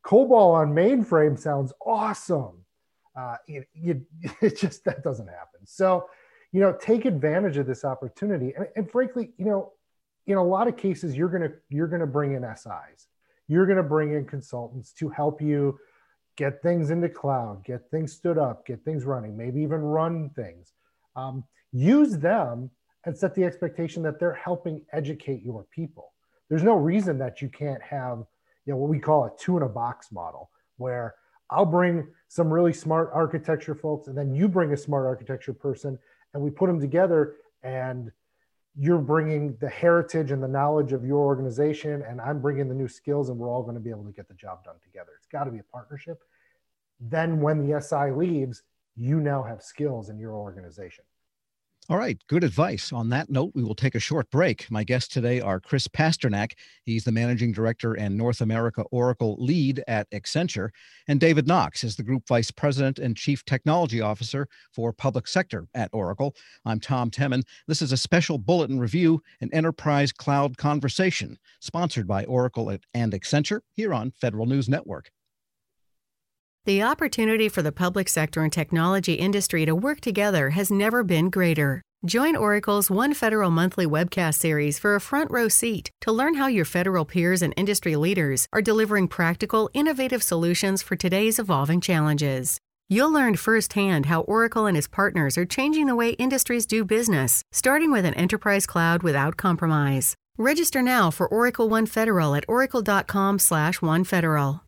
COBOL 0.04 0.54
on 0.54 0.72
mainframe 0.72 1.38
sounds 1.38 1.72
awesome? 1.84 2.64
Uh, 3.14 3.36
it, 3.46 3.68
you, 3.74 4.04
it 4.40 4.56
just, 4.56 4.84
that 4.84 5.02
doesn't 5.02 5.28
happen. 5.28 5.60
So, 5.64 6.08
you 6.52 6.60
know, 6.60 6.72
take 6.72 7.04
advantage 7.04 7.58
of 7.58 7.66
this 7.66 7.84
opportunity. 7.84 8.54
And, 8.56 8.66
and 8.76 8.90
frankly, 8.90 9.32
you 9.36 9.44
know, 9.44 9.72
in 10.26 10.38
a 10.38 10.44
lot 10.44 10.68
of 10.68 10.76
cases, 10.76 11.14
you're 11.14 11.28
going 11.28 11.42
to, 11.42 11.52
you're 11.68 11.86
going 11.86 12.00
to 12.00 12.06
bring 12.06 12.32
in 12.32 12.42
SIs. 12.56 13.08
You're 13.46 13.66
going 13.66 13.76
to 13.76 13.82
bring 13.82 14.14
in 14.14 14.24
consultants 14.24 14.92
to 14.94 15.10
help 15.10 15.42
you 15.42 15.78
get 16.36 16.62
things 16.62 16.90
into 16.90 17.10
cloud, 17.10 17.62
get 17.62 17.90
things 17.90 18.12
stood 18.12 18.38
up, 18.38 18.66
get 18.66 18.82
things 18.84 19.04
running, 19.04 19.36
maybe 19.36 19.60
even 19.60 19.80
run 19.80 20.30
things. 20.30 20.72
Um, 21.14 21.44
use 21.72 22.16
them 22.16 22.70
and 23.04 23.16
set 23.16 23.34
the 23.34 23.44
expectation 23.44 24.02
that 24.04 24.18
they're 24.18 24.32
helping 24.32 24.82
educate 24.92 25.42
your 25.42 25.66
people 25.70 26.13
there's 26.48 26.62
no 26.62 26.74
reason 26.74 27.18
that 27.18 27.40
you 27.42 27.48
can't 27.48 27.82
have 27.82 28.24
you 28.66 28.72
know 28.72 28.78
what 28.78 28.88
we 28.88 28.98
call 28.98 29.24
a 29.24 29.30
two 29.38 29.56
in 29.56 29.62
a 29.62 29.68
box 29.68 30.10
model 30.10 30.50
where 30.76 31.14
I'll 31.50 31.66
bring 31.66 32.06
some 32.28 32.52
really 32.52 32.72
smart 32.72 33.10
architecture 33.12 33.74
folks 33.74 34.08
and 34.08 34.16
then 34.16 34.34
you 34.34 34.48
bring 34.48 34.72
a 34.72 34.76
smart 34.76 35.06
architecture 35.06 35.52
person 35.52 35.98
and 36.32 36.42
we 36.42 36.50
put 36.50 36.66
them 36.66 36.80
together 36.80 37.36
and 37.62 38.10
you're 38.76 38.98
bringing 38.98 39.56
the 39.60 39.68
heritage 39.68 40.30
and 40.30 40.42
the 40.42 40.48
knowledge 40.48 40.92
of 40.92 41.04
your 41.04 41.20
organization 41.20 42.02
and 42.02 42.20
I'm 42.20 42.40
bringing 42.40 42.68
the 42.68 42.74
new 42.74 42.88
skills 42.88 43.28
and 43.28 43.38
we're 43.38 43.48
all 43.48 43.62
going 43.62 43.76
to 43.76 43.80
be 43.80 43.90
able 43.90 44.04
to 44.04 44.12
get 44.12 44.26
the 44.26 44.34
job 44.34 44.64
done 44.64 44.76
together. 44.82 45.12
It's 45.16 45.28
got 45.28 45.44
to 45.44 45.50
be 45.50 45.60
a 45.60 45.64
partnership. 45.64 46.22
Then 47.00 47.40
when 47.40 47.64
the 47.64 47.80
SI 47.80 48.10
leaves, 48.10 48.62
you 48.96 49.20
now 49.20 49.42
have 49.42 49.62
skills 49.62 50.08
in 50.08 50.18
your 50.18 50.32
organization. 50.32 51.04
All 51.90 51.98
right, 51.98 52.16
good 52.28 52.44
advice. 52.44 52.94
On 52.94 53.10
that 53.10 53.28
note, 53.28 53.52
we 53.54 53.62
will 53.62 53.74
take 53.74 53.94
a 53.94 54.00
short 54.00 54.30
break. 54.30 54.70
My 54.70 54.84
guests 54.84 55.12
today 55.12 55.42
are 55.42 55.60
Chris 55.60 55.86
Pasternak. 55.86 56.52
He's 56.82 57.04
the 57.04 57.12
managing 57.12 57.52
director 57.52 57.92
and 57.92 58.16
North 58.16 58.40
America 58.40 58.84
Oracle 58.90 59.36
lead 59.38 59.84
at 59.86 60.10
Accenture, 60.10 60.70
and 61.08 61.20
David 61.20 61.46
Knox 61.46 61.84
is 61.84 61.96
the 61.96 62.02
group 62.02 62.26
vice 62.26 62.50
president 62.50 62.98
and 62.98 63.14
chief 63.14 63.44
technology 63.44 64.00
officer 64.00 64.48
for 64.72 64.94
public 64.94 65.28
sector 65.28 65.66
at 65.74 65.90
Oracle. 65.92 66.34
I'm 66.64 66.80
Tom 66.80 67.10
Temin. 67.10 67.42
This 67.68 67.82
is 67.82 67.92
a 67.92 67.98
special 67.98 68.38
bulletin 68.38 68.78
review 68.78 69.20
and 69.42 69.52
enterprise 69.52 70.10
cloud 70.10 70.56
conversation 70.56 71.36
sponsored 71.60 72.06
by 72.06 72.24
Oracle 72.24 72.74
and 72.94 73.12
Accenture 73.12 73.60
here 73.74 73.92
on 73.92 74.10
Federal 74.10 74.46
News 74.46 74.70
Network. 74.70 75.10
The 76.66 76.82
opportunity 76.82 77.50
for 77.50 77.60
the 77.60 77.72
public 77.72 78.08
sector 78.08 78.42
and 78.42 78.50
technology 78.50 79.12
industry 79.12 79.66
to 79.66 79.74
work 79.74 80.00
together 80.00 80.48
has 80.50 80.70
never 80.70 81.04
been 81.04 81.28
greater. 81.28 81.82
Join 82.06 82.36
Oracle's 82.36 82.90
One 82.90 83.12
Federal 83.12 83.50
Monthly 83.50 83.86
webcast 83.86 84.36
series 84.36 84.78
for 84.78 84.94
a 84.94 85.00
front 85.00 85.30
row 85.30 85.48
seat 85.48 85.90
to 86.00 86.10
learn 86.10 86.36
how 86.36 86.46
your 86.46 86.64
federal 86.64 87.04
peers 87.04 87.42
and 87.42 87.52
industry 87.58 87.96
leaders 87.96 88.48
are 88.50 88.62
delivering 88.62 89.08
practical, 89.08 89.68
innovative 89.74 90.22
solutions 90.22 90.82
for 90.82 90.96
today's 90.96 91.38
evolving 91.38 91.82
challenges. 91.82 92.56
You'll 92.88 93.12
learn 93.12 93.36
firsthand 93.36 94.06
how 94.06 94.22
Oracle 94.22 94.64
and 94.64 94.74
its 94.74 94.88
partners 94.88 95.36
are 95.36 95.44
changing 95.44 95.84
the 95.84 95.94
way 95.94 96.12
industries 96.12 96.64
do 96.64 96.82
business, 96.82 97.42
starting 97.52 97.92
with 97.92 98.06
an 98.06 98.14
enterprise 98.14 98.64
cloud 98.64 99.02
without 99.02 99.36
compromise. 99.36 100.14
Register 100.38 100.80
now 100.80 101.10
for 101.10 101.28
Oracle 101.28 101.68
One 101.68 101.84
Federal 101.84 102.34
at 102.34 102.46
oracle.com/onefederal. 102.48 104.63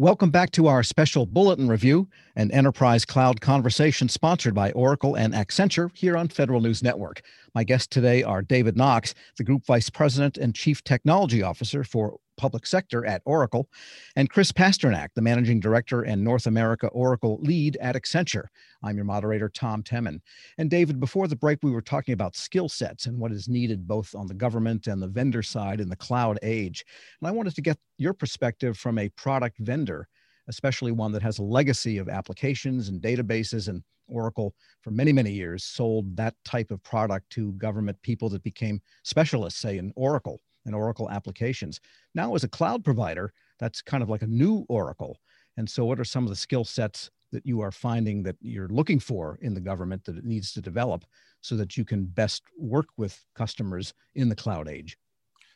Welcome 0.00 0.30
back 0.30 0.50
to 0.52 0.66
our 0.66 0.82
special 0.82 1.26
bulletin 1.26 1.68
review, 1.68 2.08
an 2.34 2.50
enterprise 2.52 3.04
cloud 3.04 3.42
conversation 3.42 4.08
sponsored 4.08 4.54
by 4.54 4.72
Oracle 4.72 5.14
and 5.14 5.34
Accenture 5.34 5.94
here 5.94 6.16
on 6.16 6.28
Federal 6.28 6.62
News 6.62 6.82
Network. 6.82 7.20
My 7.54 7.64
guests 7.64 7.86
today 7.88 8.22
are 8.22 8.40
David 8.40 8.78
Knox, 8.78 9.14
the 9.36 9.44
Group 9.44 9.66
Vice 9.66 9.90
President 9.90 10.38
and 10.38 10.54
Chief 10.54 10.82
Technology 10.84 11.42
Officer 11.42 11.84
for 11.84 12.16
public 12.40 12.64
sector 12.64 13.04
at 13.04 13.20
Oracle, 13.26 13.68
and 14.16 14.30
Chris 14.30 14.50
Pasternak, 14.50 15.08
the 15.14 15.20
managing 15.20 15.60
director 15.60 16.00
and 16.00 16.24
North 16.24 16.46
America 16.46 16.86
Oracle 16.86 17.38
lead 17.42 17.76
at 17.82 17.96
Accenture. 17.96 18.46
I'm 18.82 18.96
your 18.96 19.04
moderator, 19.04 19.50
Tom 19.50 19.82
Temin. 19.82 20.20
And 20.56 20.70
David, 20.70 20.98
before 20.98 21.28
the 21.28 21.36
break, 21.36 21.58
we 21.62 21.70
were 21.70 21.82
talking 21.82 22.14
about 22.14 22.34
skill 22.34 22.70
sets 22.70 23.04
and 23.04 23.18
what 23.18 23.30
is 23.30 23.46
needed 23.46 23.86
both 23.86 24.14
on 24.14 24.26
the 24.26 24.32
government 24.32 24.86
and 24.86 25.02
the 25.02 25.06
vendor 25.06 25.42
side 25.42 25.82
in 25.82 25.90
the 25.90 25.96
cloud 25.96 26.38
age. 26.42 26.82
And 27.20 27.28
I 27.28 27.30
wanted 27.30 27.54
to 27.56 27.60
get 27.60 27.76
your 27.98 28.14
perspective 28.14 28.78
from 28.78 28.98
a 28.98 29.10
product 29.10 29.58
vendor, 29.58 30.08
especially 30.48 30.92
one 30.92 31.12
that 31.12 31.22
has 31.22 31.40
a 31.40 31.42
legacy 31.42 31.98
of 31.98 32.08
applications 32.08 32.88
and 32.88 33.02
databases 33.02 33.68
and 33.68 33.82
Oracle 34.08 34.54
for 34.80 34.92
many, 34.92 35.12
many 35.12 35.30
years 35.30 35.62
sold 35.62 36.16
that 36.16 36.34
type 36.42 36.70
of 36.70 36.82
product 36.82 37.28
to 37.30 37.52
government 37.52 38.00
people 38.00 38.30
that 38.30 38.42
became 38.42 38.80
specialists, 39.02 39.60
say 39.60 39.76
in 39.76 39.92
Oracle 39.94 40.40
and 40.66 40.74
Oracle 40.74 41.10
applications. 41.10 41.80
Now, 42.14 42.34
as 42.34 42.44
a 42.44 42.48
cloud 42.48 42.84
provider, 42.84 43.32
that's 43.58 43.82
kind 43.82 44.02
of 44.02 44.08
like 44.08 44.22
a 44.22 44.26
new 44.26 44.64
Oracle. 44.68 45.18
And 45.56 45.68
so, 45.68 45.84
what 45.84 46.00
are 46.00 46.04
some 46.04 46.24
of 46.24 46.30
the 46.30 46.36
skill 46.36 46.64
sets 46.64 47.10
that 47.32 47.46
you 47.46 47.60
are 47.60 47.70
finding 47.70 48.22
that 48.24 48.36
you're 48.40 48.68
looking 48.68 48.98
for 48.98 49.38
in 49.42 49.54
the 49.54 49.60
government 49.60 50.04
that 50.04 50.16
it 50.16 50.24
needs 50.24 50.52
to 50.52 50.60
develop 50.60 51.04
so 51.40 51.56
that 51.56 51.76
you 51.76 51.84
can 51.84 52.04
best 52.04 52.42
work 52.58 52.86
with 52.96 53.24
customers 53.34 53.94
in 54.14 54.28
the 54.28 54.36
cloud 54.36 54.68
age? 54.68 54.96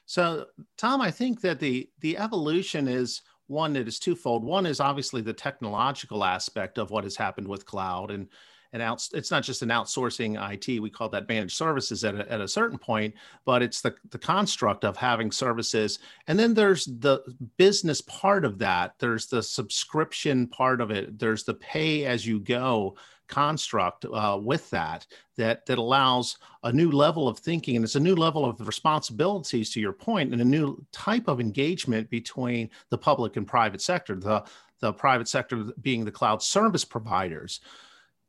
So, 0.07 0.47
Tom, 0.77 1.01
I 1.01 1.11
think 1.11 1.41
that 1.41 1.61
the 1.61 1.89
the 2.01 2.19
evolution 2.19 2.89
is 2.89 3.23
one 3.47 3.75
that 3.75 3.89
is 3.89 3.99
twofold. 3.99 4.45
One 4.45 4.67
is 4.67 4.81
obviously 4.81 5.23
the 5.23 5.33
technological 5.33 6.25
aspect 6.25 6.79
of 6.79 6.91
what 6.91 7.05
has 7.05 7.17
happened 7.17 7.49
with 7.49 7.67
cloud, 7.67 8.11
and 8.11 8.29
and 8.75 8.83
out, 8.83 9.09
it's 9.15 9.31
not 9.31 9.45
just 9.45 9.63
an 9.63 9.69
outsourcing 9.69 10.37
IT. 10.53 10.81
We 10.81 10.91
call 10.91 11.09
that 11.11 11.29
managed 11.29 11.57
services 11.57 12.03
at 12.03 12.17
a, 12.17 12.31
at 12.31 12.41
a 12.41 12.49
certain 12.49 12.77
point, 12.77 13.15
but 13.45 13.63
it's 13.63 13.81
the 13.81 13.95
the 14.11 14.19
construct 14.19 14.85
of 14.85 14.97
having 14.97 15.31
services, 15.31 16.01
and 16.27 16.37
then 16.37 16.53
there's 16.53 16.85
the 16.85 17.23
business 17.57 18.01
part 18.01 18.45
of 18.45 18.59
that. 18.59 18.97
There's 18.99 19.27
the 19.27 19.43
subscription 19.43 20.49
part 20.49 20.81
of 20.81 20.91
it. 20.91 21.19
There's 21.21 21.45
the 21.45 21.55
pay 21.55 22.05
as 22.05 22.27
you 22.27 22.41
go 22.41 22.97
construct 23.29 24.05
uh, 24.05 24.39
with 24.43 24.69
that 24.71 25.07
that 25.37 25.65
that 25.67 25.79
allows 25.79 26.37
a 26.65 26.73
new 26.73 26.91
level 26.91 27.27
of 27.27 27.39
thinking 27.39 27.77
and 27.77 27.85
it's 27.85 27.95
a 27.95 28.01
new 28.01 28.15
level 28.15 28.45
of 28.45 28.61
responsibilities 28.67 29.71
to 29.71 29.81
your 29.81 29.95
point 29.95 30.33
and 30.33 30.43
a 30.43 30.45
new 30.45 30.77
type 30.93 31.27
of 31.27 31.41
engagement 31.41 32.11
between 32.11 32.69
the 32.91 32.99
public 32.99 33.39
and 33.39 33.47
private 33.47 33.81
sector 33.81 34.15
the 34.15 34.45
the 34.81 34.93
private 34.93 35.27
sector 35.27 35.65
being 35.81 36.05
the 36.05 36.13
cloud 36.13 36.43
service 36.43 36.85
providers 36.85 37.61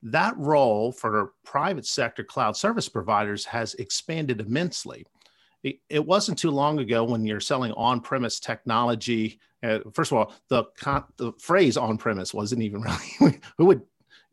that 0.05 0.37
role 0.37 0.91
for 0.91 1.33
private 1.43 1.85
sector 1.85 2.23
cloud 2.23 2.55
service 2.55 2.87
providers 2.87 3.45
has 3.45 3.73
expanded 3.75 4.39
immensely 4.41 5.05
it, 5.89 6.05
wasn't 6.05 6.37
too 6.37 6.51
long 6.51 6.77
ago 6.77 7.03
when 7.03 7.25
you're 7.25 7.39
selling 7.39 7.71
on-premise 7.71 8.39
technology 8.39 9.39
uh, 9.63 9.79
first 9.93 10.11
of 10.11 10.17
all 10.17 10.33
the, 10.49 10.63
con- 10.77 11.05
the 11.17 11.31
phrase 11.39 11.75
on-premise 11.75 12.33
wasn't 12.33 12.61
even 12.61 12.81
really 13.19 13.39
who 13.57 13.65
would 13.65 13.81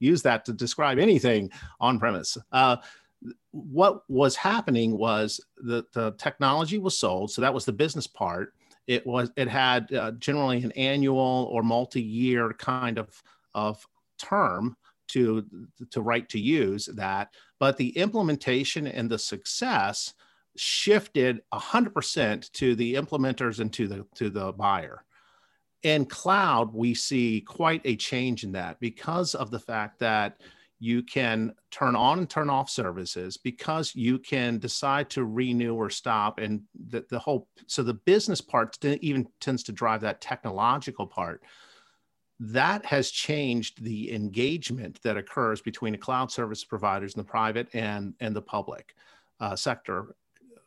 use 0.03 0.23
that 0.23 0.45
to 0.45 0.53
describe 0.53 0.99
anything 0.99 1.51
on 1.81 1.99
premise. 1.99 2.37
Uh, 2.51 2.77
what 3.53 4.03
was 4.11 4.35
happening 4.35 4.99
was 4.99 5.41
the, 5.59 5.87
the 5.93 6.13
technology 6.19 6.79
was 6.79 6.99
sold. 6.99 7.31
So 7.31 7.41
that 7.41 7.55
was 7.55 7.65
the 7.65 7.73
business 7.73 8.07
part. 8.07 8.53
It 8.89 9.07
was 9.07 9.31
it 9.37 9.49
had 9.49 9.93
uh, 9.95 10.11
generally 10.13 10.63
an 10.65 10.73
annual 10.73 11.49
or 11.53 11.63
multi-year 11.63 12.53
kind 12.55 12.99
of 12.99 13.23
of 13.55 13.87
term 14.19 14.77
to 15.13 15.47
to 15.91 16.01
right 16.01 16.29
to 16.29 16.41
use 16.41 16.87
that, 16.95 17.29
but 17.59 17.77
the 17.77 17.97
implementation 17.97 18.87
and 18.87 19.11
the 19.11 19.19
success 19.19 20.15
shifted 20.57 21.41
100% 21.55 22.53
to 22.53 22.75
the 22.75 22.95
implementers 22.95 23.61
and 23.61 23.73
to 23.73 23.89
the 23.89 24.07
to 24.15 24.31
the 24.31 24.53
buyer. 24.53 25.05
In 25.83 26.07
cloud, 26.07 26.73
we 26.73 26.95
see 26.95 27.41
quite 27.41 27.81
a 27.85 27.97
change 27.97 28.45
in 28.45 28.53
that 28.53 28.79
because 28.79 29.35
of 29.35 29.51
the 29.51 29.59
fact 29.59 29.99
that 29.99 30.41
you 30.83 31.01
can 31.01 31.55
turn 31.71 31.95
on 31.95 32.19
and 32.19 32.29
turn 32.29 32.51
off 32.51 32.69
services 32.69 33.37
because 33.37 33.95
you 33.95 34.19
can 34.19 34.59
decide 34.59 35.09
to 35.09 35.25
renew 35.25 35.77
or 35.77 35.89
stop 35.89 36.41
and 36.41 36.61
the, 36.89 37.05
the 37.09 37.21
whole 37.21 37.47
so 37.69 37.85
the 37.85 37.95
business 37.95 38.41
part 38.41 38.77
even 38.85 39.25
tends 39.41 39.63
to 39.63 39.71
drive 39.71 40.01
that 40.01 40.21
technological 40.21 41.07
part 41.07 41.41
that 42.45 42.85
has 42.85 43.11
changed 43.11 43.83
the 43.85 44.13
engagement 44.13 45.01
that 45.03 45.17
occurs 45.17 45.61
between 45.61 45.93
the 45.93 45.99
cloud 45.99 46.31
service 46.31 46.65
providers 46.65 47.15
and 47.15 47.25
the 47.25 47.31
private 47.31 47.69
and 47.73 48.15
and 48.21 48.35
the 48.35 48.43
public 48.43 48.95
uh, 49.41 49.55
sector 49.55 50.15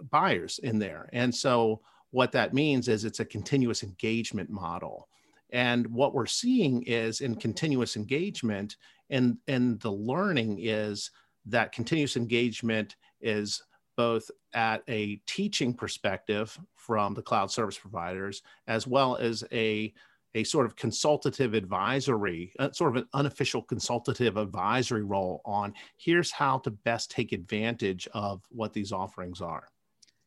buyers 0.10 0.60
in 0.60 0.80
there 0.80 1.10
and 1.12 1.34
so 1.34 1.82
what 2.16 2.32
that 2.32 2.54
means 2.54 2.88
is 2.88 3.04
it's 3.04 3.20
a 3.20 3.26
continuous 3.26 3.84
engagement 3.84 4.50
model. 4.50 5.10
And 5.50 5.86
what 5.88 6.14
we're 6.14 6.26
seeing 6.26 6.82
is 6.84 7.20
in 7.20 7.36
continuous 7.36 7.98
engagement 7.98 8.78
and, 9.10 9.36
and 9.50 9.82
the 9.82 9.92
learning 9.92 10.60
is 10.62 11.12
that 11.46 11.74
continuous 11.74 12.16
engagement 12.16 12.96
is 13.20 13.62
both 13.98 14.32
at 14.54 14.82
a 14.88 15.18
teaching 15.28 15.74
perspective 15.74 16.58
from 16.76 17.16
the 17.16 17.22
cloud 17.22 17.52
service 17.52 17.78
providers 17.78 18.44
as 18.68 18.88
well 18.88 19.18
as 19.18 19.44
a 19.52 19.94
a 20.36 20.44
sort 20.44 20.66
of 20.66 20.76
consultative 20.76 21.54
advisory, 21.54 22.52
uh, 22.60 22.72
sort 22.72 22.96
of 22.96 23.04
an 23.04 23.08
unofficial 23.14 23.64
consultative 23.64 24.38
advisory 24.38 25.04
role 25.04 25.42
on 25.46 25.74
here's 25.98 26.30
how 26.30 26.60
to 26.60 26.70
best 26.70 27.10
take 27.10 27.32
advantage 27.32 28.08
of 28.14 28.44
what 28.50 28.74
these 28.74 28.92
offerings 28.92 29.42
are. 29.42 29.68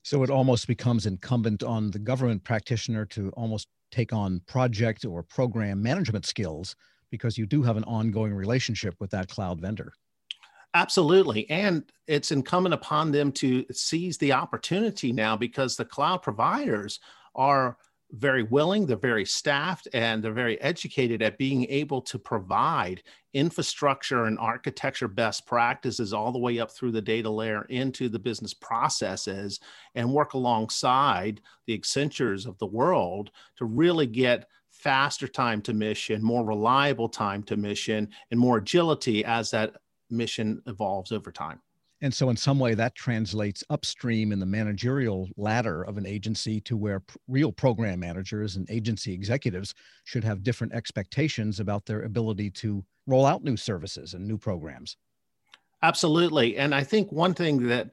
So 0.02 0.22
it 0.22 0.30
almost 0.30 0.66
becomes 0.66 1.06
incumbent 1.06 1.62
on 1.62 1.90
the 1.90 1.98
government 1.98 2.42
practitioner 2.42 3.04
to 3.06 3.30
almost 3.30 3.68
take 3.90 4.12
on 4.12 4.40
project 4.46 5.04
or 5.04 5.22
program 5.22 5.82
management 5.82 6.24
skills 6.24 6.74
because 7.10 7.36
you 7.36 7.46
do 7.46 7.62
have 7.62 7.76
an 7.76 7.84
ongoing 7.84 8.34
relationship 8.34 8.94
with 9.00 9.10
that 9.10 9.28
cloud 9.28 9.60
vendor. 9.60 9.92
Absolutely. 10.74 11.48
And 11.50 11.84
it's 12.06 12.30
incumbent 12.30 12.74
upon 12.74 13.10
them 13.10 13.32
to 13.32 13.64
seize 13.72 14.18
the 14.18 14.32
opportunity 14.32 15.12
now 15.12 15.36
because 15.36 15.76
the 15.76 15.84
cloud 15.84 16.22
providers 16.22 17.00
are 17.34 17.76
very 18.12 18.42
willing, 18.42 18.86
they're 18.86 18.96
very 18.96 19.24
staffed, 19.24 19.86
and 19.92 20.22
they're 20.22 20.32
very 20.32 20.60
educated 20.60 21.20
at 21.20 21.38
being 21.38 21.66
able 21.66 22.00
to 22.02 22.18
provide 22.18 23.02
infrastructure 23.34 24.24
and 24.24 24.38
architecture 24.38 25.08
best 25.08 25.46
practices 25.46 26.12
all 26.12 26.32
the 26.32 26.38
way 26.38 26.58
up 26.58 26.70
through 26.70 26.92
the 26.92 27.02
data 27.02 27.28
layer 27.28 27.64
into 27.68 28.08
the 28.08 28.18
business 28.18 28.54
processes 28.54 29.60
and 29.94 30.10
work 30.10 30.32
alongside 30.32 31.40
the 31.66 31.78
Accentures 31.78 32.46
of 32.46 32.58
the 32.58 32.66
world 32.66 33.30
to 33.56 33.66
really 33.66 34.06
get 34.06 34.48
faster 34.70 35.28
time 35.28 35.60
to 35.62 35.74
mission, 35.74 36.22
more 36.22 36.44
reliable 36.44 37.08
time 37.08 37.42
to 37.42 37.56
mission, 37.56 38.08
and 38.30 38.40
more 38.40 38.58
agility 38.58 39.24
as 39.24 39.50
that 39.50 39.76
mission 40.08 40.62
evolves 40.66 41.12
over 41.12 41.30
time. 41.30 41.60
And 42.00 42.14
so, 42.14 42.30
in 42.30 42.36
some 42.36 42.60
way, 42.60 42.74
that 42.74 42.94
translates 42.94 43.64
upstream 43.70 44.30
in 44.30 44.38
the 44.38 44.46
managerial 44.46 45.28
ladder 45.36 45.82
of 45.82 45.98
an 45.98 46.06
agency 46.06 46.60
to 46.62 46.76
where 46.76 47.02
real 47.26 47.50
program 47.50 48.00
managers 48.00 48.56
and 48.56 48.70
agency 48.70 49.12
executives 49.12 49.74
should 50.04 50.22
have 50.22 50.44
different 50.44 50.74
expectations 50.74 51.58
about 51.58 51.86
their 51.86 52.02
ability 52.02 52.50
to 52.50 52.84
roll 53.06 53.26
out 53.26 53.42
new 53.42 53.56
services 53.56 54.14
and 54.14 54.26
new 54.26 54.38
programs. 54.38 54.96
Absolutely. 55.82 56.56
And 56.56 56.74
I 56.74 56.84
think 56.84 57.10
one 57.10 57.34
thing 57.34 57.66
that 57.68 57.90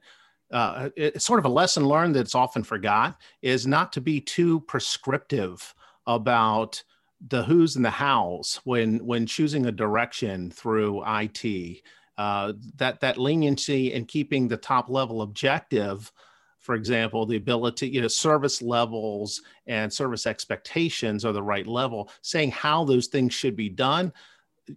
uh, 0.52 0.90
it's 0.96 1.24
sort 1.24 1.40
of 1.40 1.44
a 1.44 1.48
lesson 1.48 1.88
learned 1.88 2.14
that's 2.14 2.34
often 2.34 2.62
forgot 2.62 3.20
is 3.42 3.66
not 3.66 3.92
to 3.94 4.00
be 4.00 4.20
too 4.20 4.60
prescriptive 4.60 5.74
about 6.06 6.82
the 7.28 7.42
who's 7.42 7.76
and 7.76 7.84
the 7.84 7.90
hows 7.90 8.60
when 8.64 8.98
when 9.04 9.26
choosing 9.26 9.66
a 9.66 9.72
direction 9.72 10.50
through 10.50 11.02
IT 11.06 11.82
uh, 12.18 12.52
that 12.76 13.00
that 13.00 13.18
leniency 13.18 13.92
and 13.92 14.08
keeping 14.08 14.48
the 14.48 14.56
top 14.56 14.88
level 14.88 15.22
objective 15.22 16.10
for 16.58 16.74
example 16.74 17.26
the 17.26 17.36
ability 17.36 17.88
you 17.88 18.00
know 18.00 18.08
service 18.08 18.62
levels 18.62 19.42
and 19.66 19.92
service 19.92 20.26
expectations 20.26 21.24
are 21.24 21.32
the 21.32 21.42
right 21.42 21.66
level 21.66 22.10
saying 22.22 22.50
how 22.50 22.84
those 22.84 23.06
things 23.06 23.32
should 23.32 23.54
be 23.54 23.68
done 23.68 24.12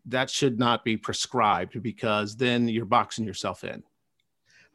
that 0.05 0.29
should 0.29 0.59
not 0.59 0.83
be 0.83 0.95
prescribed 0.95 1.81
because 1.81 2.35
then 2.35 2.67
you're 2.67 2.85
boxing 2.85 3.25
yourself 3.25 3.63
in 3.63 3.81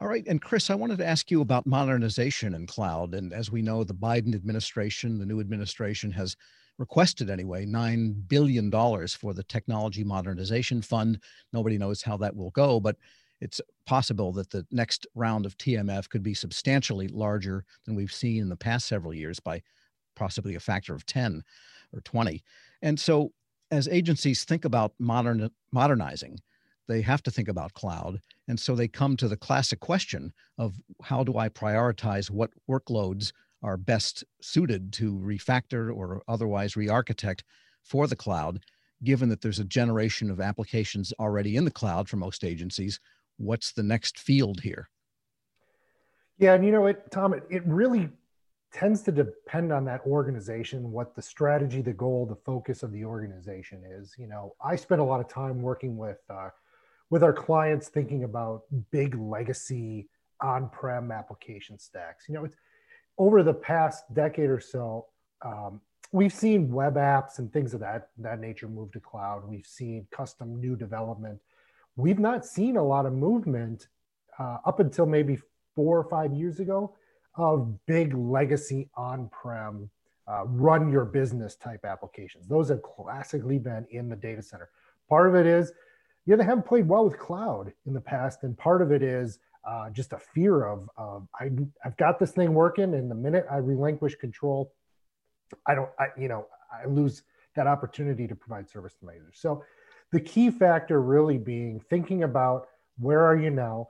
all 0.01 0.09
right. 0.09 0.27
And 0.27 0.41
Chris, 0.41 0.69
I 0.69 0.75
wanted 0.75 0.97
to 0.97 1.07
ask 1.07 1.31
you 1.31 1.39
about 1.39 1.65
modernization 1.65 2.53
in 2.53 2.67
cloud. 2.67 3.13
And 3.13 3.31
as 3.31 3.49
we 3.49 3.61
know, 3.61 3.83
the 3.85 3.93
Biden 3.93 4.35
administration, 4.35 5.17
the 5.17 5.25
new 5.25 5.39
administration, 5.39 6.11
has 6.11 6.35
requested 6.77 7.29
anyway, 7.29 7.65
$9 7.65 8.27
billion 8.27 8.71
for 9.07 9.33
the 9.33 9.43
Technology 9.47 10.03
Modernization 10.03 10.81
Fund. 10.81 11.19
Nobody 11.53 11.77
knows 11.77 12.01
how 12.01 12.17
that 12.17 12.35
will 12.35 12.51
go, 12.51 12.79
but 12.79 12.97
it's 13.41 13.61
possible 13.85 14.31
that 14.33 14.49
the 14.49 14.65
next 14.71 15.07
round 15.15 15.45
of 15.45 15.57
TMF 15.57 16.09
could 16.09 16.23
be 16.23 16.33
substantially 16.33 17.07
larger 17.07 17.65
than 17.85 17.95
we've 17.95 18.13
seen 18.13 18.41
in 18.41 18.49
the 18.49 18.55
past 18.55 18.87
several 18.87 19.13
years 19.13 19.39
by 19.39 19.61
possibly 20.15 20.55
a 20.55 20.59
factor 20.59 20.93
of 20.93 21.05
10 21.05 21.43
or 21.93 22.01
20. 22.01 22.43
And 22.81 22.99
so, 22.99 23.31
as 23.71 23.87
agencies 23.87 24.43
think 24.43 24.63
about 24.63 24.93
modern, 24.99 25.49
modernizing, 25.71 26.39
they 26.87 27.01
have 27.01 27.23
to 27.23 27.31
think 27.31 27.47
about 27.47 27.73
cloud. 27.73 28.19
And 28.47 28.59
so 28.59 28.75
they 28.75 28.87
come 28.87 29.17
to 29.17 29.27
the 29.27 29.37
classic 29.37 29.79
question 29.79 30.31
of 30.57 30.75
how 31.01 31.23
do 31.23 31.37
I 31.37 31.49
prioritize 31.49 32.29
what 32.29 32.51
workloads 32.69 33.31
are 33.65 33.77
best 33.77 34.23
suited 34.41 34.93
to 34.93 35.13
refactor 35.13 35.93
or 35.93 36.21
otherwise 36.27 36.77
re-architect 36.77 37.43
for 37.81 38.05
the 38.05 38.15
cloud 38.15 38.59
given 39.03 39.27
that 39.27 39.41
there's 39.41 39.59
a 39.59 39.65
generation 39.65 40.29
of 40.29 40.39
applications 40.39 41.11
already 41.19 41.57
in 41.57 41.65
the 41.65 41.71
cloud 41.71 42.07
for 42.07 42.17
most 42.17 42.43
agencies 42.43 42.99
what's 43.37 43.73
the 43.73 43.83
next 43.83 44.19
field 44.19 44.61
here? 44.61 44.87
Yeah 46.37 46.53
and 46.53 46.63
you 46.65 46.71
know 46.71 46.85
it 46.85 47.11
tom 47.11 47.33
it, 47.33 47.43
it 47.49 47.63
really 47.65 48.09
tends 48.71 49.01
to 49.03 49.11
depend 49.11 49.71
on 49.71 49.85
that 49.85 50.01
organization 50.05 50.91
what 50.91 51.15
the 51.15 51.21
strategy 51.21 51.81
the 51.81 51.93
goal 51.93 52.25
the 52.25 52.35
focus 52.35 52.83
of 52.83 52.91
the 52.91 53.03
organization 53.03 53.81
is. 53.83 54.13
You 54.17 54.27
know 54.27 54.55
i 54.63 54.75
spend 54.75 55.01
a 55.01 55.03
lot 55.03 55.19
of 55.19 55.27
time 55.27 55.61
working 55.61 55.97
with 55.97 56.19
uh, 56.29 56.49
with 57.09 57.23
our 57.23 57.33
clients 57.33 57.87
thinking 57.87 58.23
about 58.25 58.63
big 58.91 59.15
legacy 59.15 60.07
on-prem 60.41 61.11
application 61.11 61.79
stacks. 61.79 62.25
You 62.27 62.35
know 62.35 62.45
it's 62.45 62.57
over 63.17 63.43
the 63.43 63.53
past 63.53 64.03
decade 64.13 64.49
or 64.49 64.59
so, 64.59 65.05
um, 65.43 65.81
we've 66.11 66.33
seen 66.33 66.71
web 66.71 66.95
apps 66.95 67.39
and 67.39 67.51
things 67.51 67.73
of 67.73 67.79
that 67.81 68.09
that 68.17 68.39
nature 68.39 68.67
move 68.67 68.91
to 68.93 68.99
cloud. 68.99 69.47
We've 69.47 69.65
seen 69.65 70.07
custom 70.11 70.59
new 70.59 70.75
development. 70.75 71.39
We've 71.95 72.19
not 72.19 72.45
seen 72.45 72.77
a 72.77 72.83
lot 72.83 73.05
of 73.05 73.13
movement 73.13 73.87
uh, 74.37 74.57
up 74.65 74.79
until 74.79 75.05
maybe 75.05 75.39
four 75.75 75.97
or 75.97 76.03
five 76.09 76.33
years 76.33 76.59
ago 76.59 76.95
of 77.35 77.85
big 77.85 78.13
legacy 78.13 78.89
on-prem 78.95 79.89
uh, 80.27 80.45
run 80.45 80.91
your 80.91 81.05
business 81.05 81.55
type 81.55 81.85
applications. 81.85 82.47
Those 82.47 82.69
have 82.69 82.81
classically 82.81 83.59
been 83.59 83.85
in 83.91 84.09
the 84.09 84.15
data 84.15 84.41
center. 84.41 84.69
Part 85.09 85.27
of 85.27 85.35
it 85.35 85.45
is 85.45 85.71
yeah, 86.25 86.35
they 86.35 86.43
haven't 86.43 86.65
played 86.65 86.87
well 86.87 87.05
with 87.05 87.19
cloud 87.19 87.71
in 87.85 87.93
the 87.93 88.01
past, 88.01 88.43
and 88.43 88.57
part 88.57 88.81
of 88.81 88.91
it 88.91 89.03
is 89.03 89.37
uh, 89.65 89.89
just 89.89 90.13
a 90.13 90.19
fear 90.19 90.65
of, 90.65 90.89
of 90.97 91.27
I, 91.39 91.49
I've 91.83 91.97
got 91.97 92.19
this 92.19 92.31
thing 92.31 92.53
working, 92.53 92.93
and 92.93 93.09
the 93.09 93.15
minute 93.15 93.45
I 93.51 93.57
relinquish 93.57 94.15
control, 94.15 94.73
I 95.67 95.75
don't, 95.75 95.89
I, 95.99 96.07
you 96.17 96.27
know, 96.27 96.47
I 96.71 96.87
lose 96.87 97.23
that 97.55 97.67
opportunity 97.67 98.27
to 98.27 98.35
provide 98.35 98.69
service 98.69 98.93
to 98.99 99.05
my 99.05 99.13
users. 99.13 99.37
So 99.37 99.63
the 100.11 100.19
key 100.19 100.51
factor 100.51 101.01
really 101.01 101.37
being 101.37 101.79
thinking 101.89 102.23
about 102.23 102.67
where 102.99 103.25
are 103.25 103.37
you 103.37 103.49
now? 103.49 103.87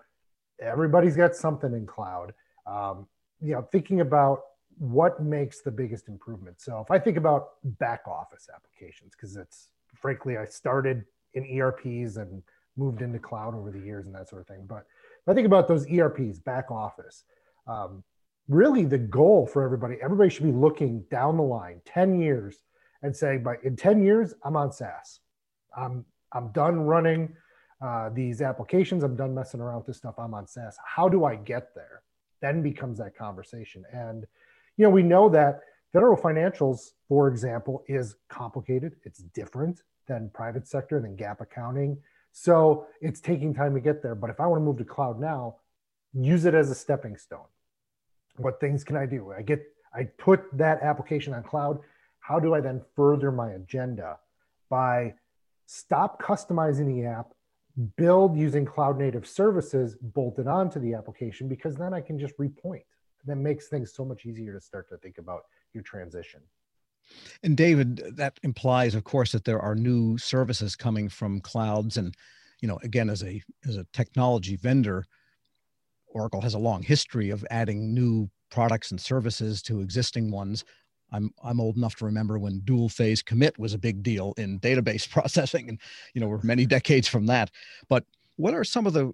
Everybody's 0.61 1.15
got 1.15 1.35
something 1.35 1.73
in 1.73 1.85
cloud. 1.85 2.33
Um, 2.65 3.07
you 3.41 3.53
know, 3.53 3.67
thinking 3.71 4.01
about 4.01 4.41
what 4.77 5.21
makes 5.21 5.61
the 5.61 5.71
biggest 5.71 6.07
improvement. 6.07 6.61
So 6.61 6.79
if 6.79 6.91
I 6.91 6.99
think 6.99 7.17
about 7.17 7.49
back 7.63 8.07
office 8.07 8.49
applications, 8.53 9.13
because 9.15 9.35
it's 9.35 9.69
frankly, 9.95 10.37
I 10.37 10.45
started 10.45 11.05
in 11.33 11.45
ERPs 11.59 12.17
and 12.17 12.41
moved 12.77 13.01
into 13.01 13.19
cloud 13.19 13.55
over 13.55 13.71
the 13.71 13.79
years 13.79 14.05
and 14.05 14.15
that 14.15 14.29
sort 14.29 14.41
of 14.41 14.47
thing. 14.47 14.65
But 14.67 14.85
I 15.27 15.33
think 15.33 15.47
about 15.47 15.67
those 15.67 15.89
ERPs, 15.91 16.39
back 16.39 16.69
office, 16.69 17.23
um, 17.67 18.03
really 18.47 18.85
the 18.85 18.97
goal 18.97 19.47
for 19.47 19.63
everybody, 19.63 19.97
everybody 20.01 20.29
should 20.29 20.43
be 20.43 20.51
looking 20.51 21.03
down 21.09 21.37
the 21.37 21.43
line 21.43 21.81
10 21.85 22.19
years 22.19 22.59
and 23.01 23.15
saying, 23.15 23.43
but 23.43 23.63
in 23.63 23.75
10 23.75 24.03
years, 24.03 24.33
I'm 24.43 24.55
on 24.55 24.71
SaaS. 24.71 25.19
I'm, 25.75 26.05
I'm 26.31 26.51
done 26.51 26.81
running 26.81 27.35
uh, 27.81 28.09
these 28.09 28.41
applications. 28.41 29.03
I'm 29.03 29.15
done 29.15 29.33
messing 29.33 29.59
around 29.59 29.77
with 29.77 29.87
this 29.87 29.97
stuff. 29.97 30.15
I'm 30.17 30.33
on 30.33 30.47
SaaS. 30.47 30.77
How 30.85 31.09
do 31.09 31.25
I 31.25 31.35
get 31.35 31.73
there? 31.75 32.01
Then 32.41 32.61
becomes 32.61 32.99
that 32.99 33.15
conversation. 33.15 33.83
And, 33.91 34.25
you 34.77 34.83
know, 34.83 34.89
we 34.89 35.03
know 35.03 35.27
that 35.29 35.61
federal 35.91 36.17
financials, 36.17 36.91
for 37.07 37.27
example, 37.27 37.83
is 37.87 38.15
complicated. 38.29 38.95
It's 39.03 39.19
different 39.19 39.81
than 40.07 40.29
private 40.33 40.67
sector, 40.67 40.99
than 40.99 41.17
GAAP 41.17 41.41
accounting. 41.41 41.97
So 42.37 42.87
it's 42.99 43.21
taking 43.21 43.53
time 43.53 43.73
to 43.75 43.79
get 43.79 44.03
there. 44.03 44.13
But 44.13 44.29
if 44.29 44.41
I 44.41 44.45
want 44.45 44.59
to 44.59 44.65
move 44.65 44.77
to 44.79 44.83
cloud 44.83 45.21
now, 45.21 45.55
use 46.13 46.43
it 46.43 46.53
as 46.53 46.69
a 46.69 46.75
stepping 46.75 47.15
stone. 47.15 47.47
What 48.35 48.59
things 48.59 48.83
can 48.83 48.97
I 48.97 49.05
do? 49.05 49.31
I 49.31 49.41
get, 49.41 49.63
I 49.93 50.03
put 50.17 50.41
that 50.51 50.81
application 50.81 51.33
on 51.33 51.43
cloud. 51.43 51.79
How 52.19 52.37
do 52.37 52.53
I 52.53 52.59
then 52.59 52.81
further 52.93 53.31
my 53.31 53.51
agenda 53.51 54.17
by 54.69 55.13
stop 55.65 56.21
customizing 56.21 56.87
the 56.87 57.05
app, 57.05 57.27
build 57.95 58.35
using 58.35 58.65
cloud 58.65 58.99
native 58.99 59.25
services 59.25 59.95
bolted 60.01 60.45
onto 60.45 60.77
the 60.77 60.93
application 60.93 61.47
because 61.47 61.77
then 61.77 61.93
I 61.93 62.01
can 62.01 62.19
just 62.19 62.37
repoint. 62.37 62.83
That 63.23 63.37
makes 63.37 63.69
things 63.69 63.93
so 63.93 64.03
much 64.03 64.25
easier 64.25 64.51
to 64.51 64.59
start 64.59 64.89
to 64.89 64.97
think 64.97 65.19
about 65.19 65.43
your 65.73 65.83
transition. 65.83 66.41
And 67.43 67.55
David, 67.55 68.15
that 68.15 68.39
implies, 68.43 68.95
of 68.95 69.03
course, 69.03 69.31
that 69.31 69.45
there 69.45 69.59
are 69.59 69.75
new 69.75 70.17
services 70.17 70.75
coming 70.75 71.09
from 71.09 71.41
clouds. 71.41 71.97
And, 71.97 72.15
you 72.61 72.67
know, 72.67 72.79
again, 72.83 73.09
as 73.09 73.23
a 73.23 73.41
as 73.67 73.77
a 73.77 73.85
technology 73.93 74.55
vendor, 74.55 75.05
Oracle 76.07 76.41
has 76.41 76.53
a 76.53 76.59
long 76.59 76.81
history 76.81 77.29
of 77.29 77.45
adding 77.49 77.93
new 77.93 78.29
products 78.49 78.91
and 78.91 78.99
services 78.99 79.61
to 79.63 79.81
existing 79.81 80.31
ones. 80.31 80.63
I'm 81.11 81.31
I'm 81.43 81.59
old 81.59 81.77
enough 81.77 81.95
to 81.97 82.05
remember 82.05 82.39
when 82.39 82.61
dual 82.61 82.89
phase 82.89 83.21
commit 83.21 83.59
was 83.59 83.73
a 83.73 83.79
big 83.79 84.01
deal 84.01 84.33
in 84.37 84.59
database 84.59 85.09
processing, 85.15 85.69
and 85.69 85.79
you 86.13 86.21
know 86.21 86.27
we're 86.27 86.41
many 86.43 86.65
decades 86.77 87.07
from 87.07 87.27
that. 87.27 87.51
But 87.87 88.05
what 88.37 88.53
are 88.53 88.63
some 88.63 88.87
of 88.87 88.93
the 88.93 89.13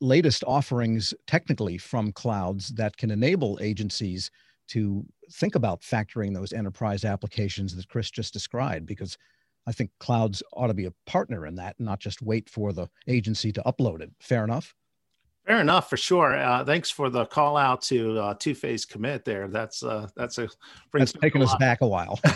latest 0.00 0.42
offerings 0.46 1.14
technically 1.26 1.78
from 1.78 2.12
clouds 2.12 2.70
that 2.70 2.96
can 2.96 3.10
enable 3.10 3.58
agencies 3.62 4.30
to 4.68 5.04
think 5.32 5.54
about 5.54 5.82
factoring 5.82 6.34
those 6.34 6.52
enterprise 6.52 7.04
applications 7.04 7.74
that 7.74 7.88
Chris 7.88 8.10
just 8.10 8.32
described, 8.32 8.86
because 8.86 9.16
I 9.66 9.72
think 9.72 9.90
clouds 9.98 10.42
ought 10.52 10.68
to 10.68 10.74
be 10.74 10.86
a 10.86 10.92
partner 11.06 11.46
in 11.46 11.56
that, 11.56 11.76
not 11.78 12.00
just 12.00 12.22
wait 12.22 12.48
for 12.48 12.72
the 12.72 12.88
agency 13.08 13.52
to 13.52 13.62
upload 13.66 14.00
it. 14.00 14.10
Fair 14.20 14.44
enough? 14.44 14.74
Fair 15.46 15.60
enough, 15.60 15.88
for 15.88 15.96
sure. 15.96 16.36
Uh, 16.36 16.64
thanks 16.64 16.90
for 16.90 17.08
the 17.08 17.24
call 17.26 17.56
out 17.56 17.80
to 17.82 18.18
uh, 18.18 18.34
two 18.34 18.54
phase 18.54 18.84
commit 18.84 19.24
there. 19.24 19.46
That's 19.46 19.82
uh, 19.84 20.08
that's 20.16 20.38
a 20.38 20.48
that's 20.92 21.12
taken 21.12 21.40
us 21.40 21.54
back 21.56 21.82
a 21.82 21.86
while. 21.86 22.18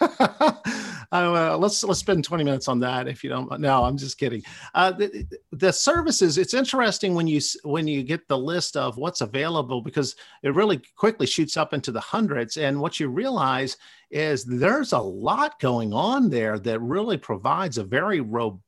uh, 1.12 1.56
let's 1.58 1.84
let's 1.84 2.00
spend 2.00 2.24
20 2.24 2.42
minutes 2.42 2.68
on 2.68 2.80
that 2.80 3.06
if 3.06 3.22
you 3.22 3.28
don't. 3.28 3.60
No, 3.60 3.84
I'm 3.84 3.98
just 3.98 4.18
kidding. 4.18 4.42
Uh, 4.74 4.92
the, 4.92 5.26
the 5.52 5.72
services. 5.72 6.38
It's 6.38 6.54
interesting 6.54 7.14
when 7.14 7.26
you 7.26 7.40
when 7.64 7.86
you 7.86 8.02
get 8.02 8.26
the 8.28 8.38
list 8.38 8.76
of 8.76 8.96
what's 8.96 9.20
available 9.20 9.82
because 9.82 10.16
it 10.42 10.54
really 10.54 10.80
quickly 10.96 11.26
shoots 11.26 11.56
up 11.56 11.74
into 11.74 11.92
the 11.92 12.00
hundreds, 12.00 12.56
and 12.56 12.80
what 12.80 12.98
you 12.98 13.08
realize 13.08 13.76
is 14.10 14.44
there's 14.44 14.92
a 14.92 14.98
lot 14.98 15.58
going 15.60 15.92
on 15.92 16.30
there 16.30 16.58
that 16.58 16.80
really 16.80 17.16
provides 17.16 17.78
a 17.78 17.84
very 17.84 18.20
robust 18.20 18.62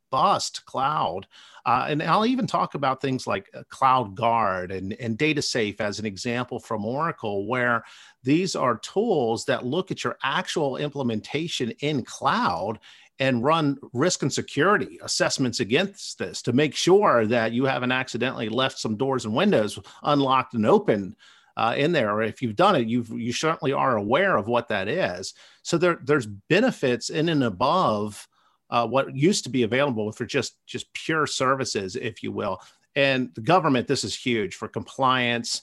cloud. 0.66 1.26
Uh, 1.66 1.86
and 1.88 2.02
I'll 2.02 2.26
even 2.26 2.46
talk 2.46 2.74
about 2.74 3.00
things 3.00 3.26
like 3.26 3.48
uh, 3.54 3.62
Cloud 3.70 4.14
Guard 4.14 4.70
and, 4.70 4.92
and 5.00 5.16
Data 5.16 5.40
Safe 5.40 5.80
as 5.80 5.98
an 5.98 6.04
example 6.04 6.58
from 6.58 6.84
Oracle, 6.84 7.46
where 7.46 7.84
these 8.22 8.54
are 8.54 8.78
tools 8.78 9.46
that 9.46 9.64
look 9.64 9.90
at 9.90 10.04
your 10.04 10.18
actual 10.22 10.76
implementation 10.76 11.70
in 11.80 12.04
cloud 12.04 12.78
and 13.18 13.44
run 13.44 13.78
risk 13.92 14.22
and 14.22 14.32
security 14.32 14.98
assessments 15.02 15.60
against 15.60 16.18
this 16.18 16.42
to 16.42 16.52
make 16.52 16.74
sure 16.74 17.26
that 17.26 17.52
you 17.52 17.64
haven't 17.64 17.92
accidentally 17.92 18.48
left 18.48 18.78
some 18.78 18.96
doors 18.96 19.24
and 19.24 19.34
windows 19.34 19.78
unlocked 20.02 20.54
and 20.54 20.66
open 20.66 21.14
uh, 21.56 21.74
in 21.76 21.92
there. 21.92 22.10
Or 22.10 22.22
if 22.22 22.42
you've 22.42 22.56
done 22.56 22.76
it, 22.76 22.88
you 22.88 23.04
you 23.10 23.32
certainly 23.32 23.72
are 23.72 23.96
aware 23.96 24.36
of 24.36 24.48
what 24.48 24.68
that 24.68 24.88
is. 24.88 25.34
So 25.62 25.78
there, 25.78 25.98
there's 26.02 26.26
benefits 26.26 27.10
in 27.10 27.28
and 27.28 27.44
above 27.44 28.28
uh, 28.74 28.84
what 28.84 29.14
used 29.14 29.44
to 29.44 29.50
be 29.50 29.62
available 29.62 30.10
for 30.10 30.26
just 30.26 30.56
just 30.66 30.92
pure 30.94 31.28
services, 31.28 31.94
if 31.94 32.24
you 32.24 32.32
will. 32.32 32.60
And 32.96 33.30
the 33.36 33.40
government, 33.40 33.86
this 33.86 34.02
is 34.02 34.16
huge 34.16 34.56
for 34.56 34.66
compliance 34.66 35.62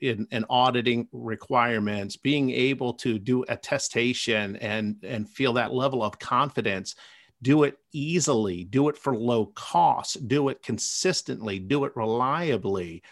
in, 0.00 0.28
in 0.30 0.44
auditing 0.48 1.08
requirements, 1.10 2.16
being 2.16 2.50
able 2.50 2.94
to 2.94 3.18
do 3.18 3.44
attestation 3.48 4.54
and 4.58 4.94
and 5.02 5.28
feel 5.28 5.54
that 5.54 5.74
level 5.74 6.04
of 6.04 6.20
confidence. 6.20 6.94
Do 7.42 7.64
it 7.64 7.78
easily, 7.92 8.62
do 8.62 8.88
it 8.90 8.96
for 8.96 9.16
low 9.16 9.46
cost, 9.46 10.28
do 10.28 10.48
it 10.48 10.62
consistently, 10.62 11.58
do 11.58 11.84
it 11.84 11.96
reliably. 11.96 13.02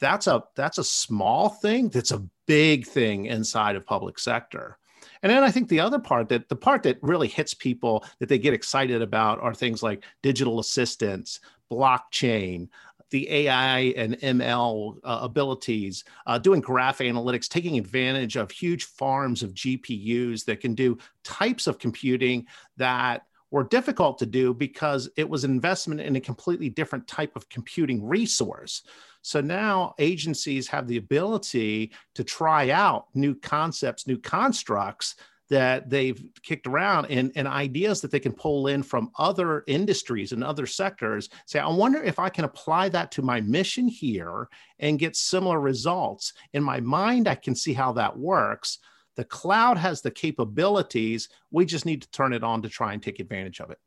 That's 0.00 0.26
a 0.26 0.42
that's 0.56 0.78
a 0.78 0.84
small 0.84 1.50
thing. 1.50 1.88
That's 1.88 2.10
a 2.10 2.26
big 2.48 2.84
thing 2.84 3.26
inside 3.26 3.76
of 3.76 3.86
public 3.86 4.18
sector. 4.18 4.76
And 5.22 5.30
then 5.30 5.44
I 5.44 5.50
think 5.50 5.68
the 5.68 5.80
other 5.80 5.98
part 5.98 6.28
that 6.30 6.48
the 6.48 6.56
part 6.56 6.82
that 6.82 6.98
really 7.02 7.28
hits 7.28 7.54
people 7.54 8.04
that 8.18 8.28
they 8.28 8.38
get 8.38 8.54
excited 8.54 9.02
about 9.02 9.40
are 9.40 9.54
things 9.54 9.82
like 9.82 10.04
digital 10.22 10.58
assistants, 10.58 11.40
blockchain, 11.70 12.68
the 13.10 13.30
AI 13.30 13.92
and 13.96 14.18
ML 14.18 14.96
uh, 15.04 15.20
abilities, 15.22 16.02
uh, 16.26 16.38
doing 16.38 16.60
graph 16.60 16.98
analytics, 16.98 17.48
taking 17.48 17.78
advantage 17.78 18.36
of 18.36 18.50
huge 18.50 18.84
farms 18.84 19.42
of 19.42 19.54
GPUs 19.54 20.44
that 20.46 20.60
can 20.60 20.74
do 20.74 20.98
types 21.22 21.68
of 21.68 21.78
computing 21.78 22.46
that 22.78 23.26
were 23.52 23.62
difficult 23.62 24.18
to 24.18 24.26
do 24.26 24.52
because 24.52 25.08
it 25.16 25.28
was 25.28 25.44
an 25.44 25.52
investment 25.52 26.00
in 26.00 26.16
a 26.16 26.20
completely 26.20 26.70
different 26.70 27.06
type 27.06 27.36
of 27.36 27.48
computing 27.50 28.04
resource. 28.04 28.82
So 29.20 29.40
now 29.40 29.94
agencies 29.98 30.66
have 30.68 30.88
the 30.88 30.96
ability 30.96 31.92
to 32.14 32.24
try 32.24 32.70
out 32.70 33.06
new 33.14 33.36
concepts, 33.36 34.06
new 34.08 34.18
constructs 34.18 35.14
that 35.50 35.90
they've 35.90 36.24
kicked 36.42 36.66
around 36.66 37.06
and, 37.10 37.30
and 37.36 37.46
ideas 37.46 38.00
that 38.00 38.10
they 38.10 38.18
can 38.18 38.32
pull 38.32 38.68
in 38.68 38.82
from 38.82 39.10
other 39.18 39.64
industries 39.66 40.32
and 40.32 40.42
other 40.42 40.64
sectors. 40.64 41.28
Say, 41.44 41.58
I 41.58 41.68
wonder 41.68 42.02
if 42.02 42.18
I 42.18 42.30
can 42.30 42.46
apply 42.46 42.88
that 42.88 43.12
to 43.12 43.22
my 43.22 43.42
mission 43.42 43.86
here 43.86 44.48
and 44.78 44.98
get 44.98 45.14
similar 45.14 45.60
results. 45.60 46.32
In 46.54 46.62
my 46.62 46.80
mind, 46.80 47.28
I 47.28 47.34
can 47.34 47.54
see 47.54 47.74
how 47.74 47.92
that 47.92 48.16
works. 48.16 48.78
The 49.16 49.24
cloud 49.24 49.76
has 49.76 50.00
the 50.00 50.10
capabilities. 50.10 51.28
We 51.50 51.66
just 51.66 51.86
need 51.86 52.02
to 52.02 52.10
turn 52.10 52.32
it 52.32 52.42
on 52.42 52.62
to 52.62 52.68
try 52.68 52.92
and 52.92 53.02
take 53.02 53.20
advantage 53.20 53.60
of 53.60 53.70
it. 53.70 53.78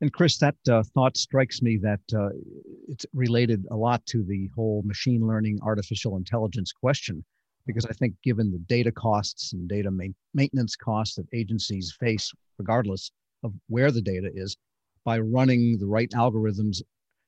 And 0.00 0.12
Chris, 0.12 0.38
that 0.38 0.56
uh, 0.70 0.82
thought 0.94 1.16
strikes 1.16 1.62
me 1.62 1.78
that 1.78 2.00
uh, 2.14 2.30
it's 2.88 3.06
related 3.14 3.66
a 3.70 3.76
lot 3.76 4.04
to 4.06 4.24
the 4.24 4.50
whole 4.54 4.82
machine 4.84 5.26
learning, 5.26 5.60
artificial 5.62 6.16
intelligence 6.16 6.72
question, 6.72 7.24
because 7.66 7.86
I 7.86 7.92
think 7.92 8.14
given 8.22 8.50
the 8.50 8.58
data 8.58 8.90
costs 8.90 9.52
and 9.52 9.68
data 9.68 9.90
ma- 9.90 10.04
maintenance 10.34 10.76
costs 10.76 11.14
that 11.16 11.26
agencies 11.32 11.96
face, 11.98 12.32
regardless 12.58 13.12
of 13.44 13.54
where 13.68 13.92
the 13.92 14.02
data 14.02 14.30
is, 14.34 14.56
by 15.04 15.20
running 15.20 15.78
the 15.78 15.86
right 15.86 16.10
algorithms 16.10 16.82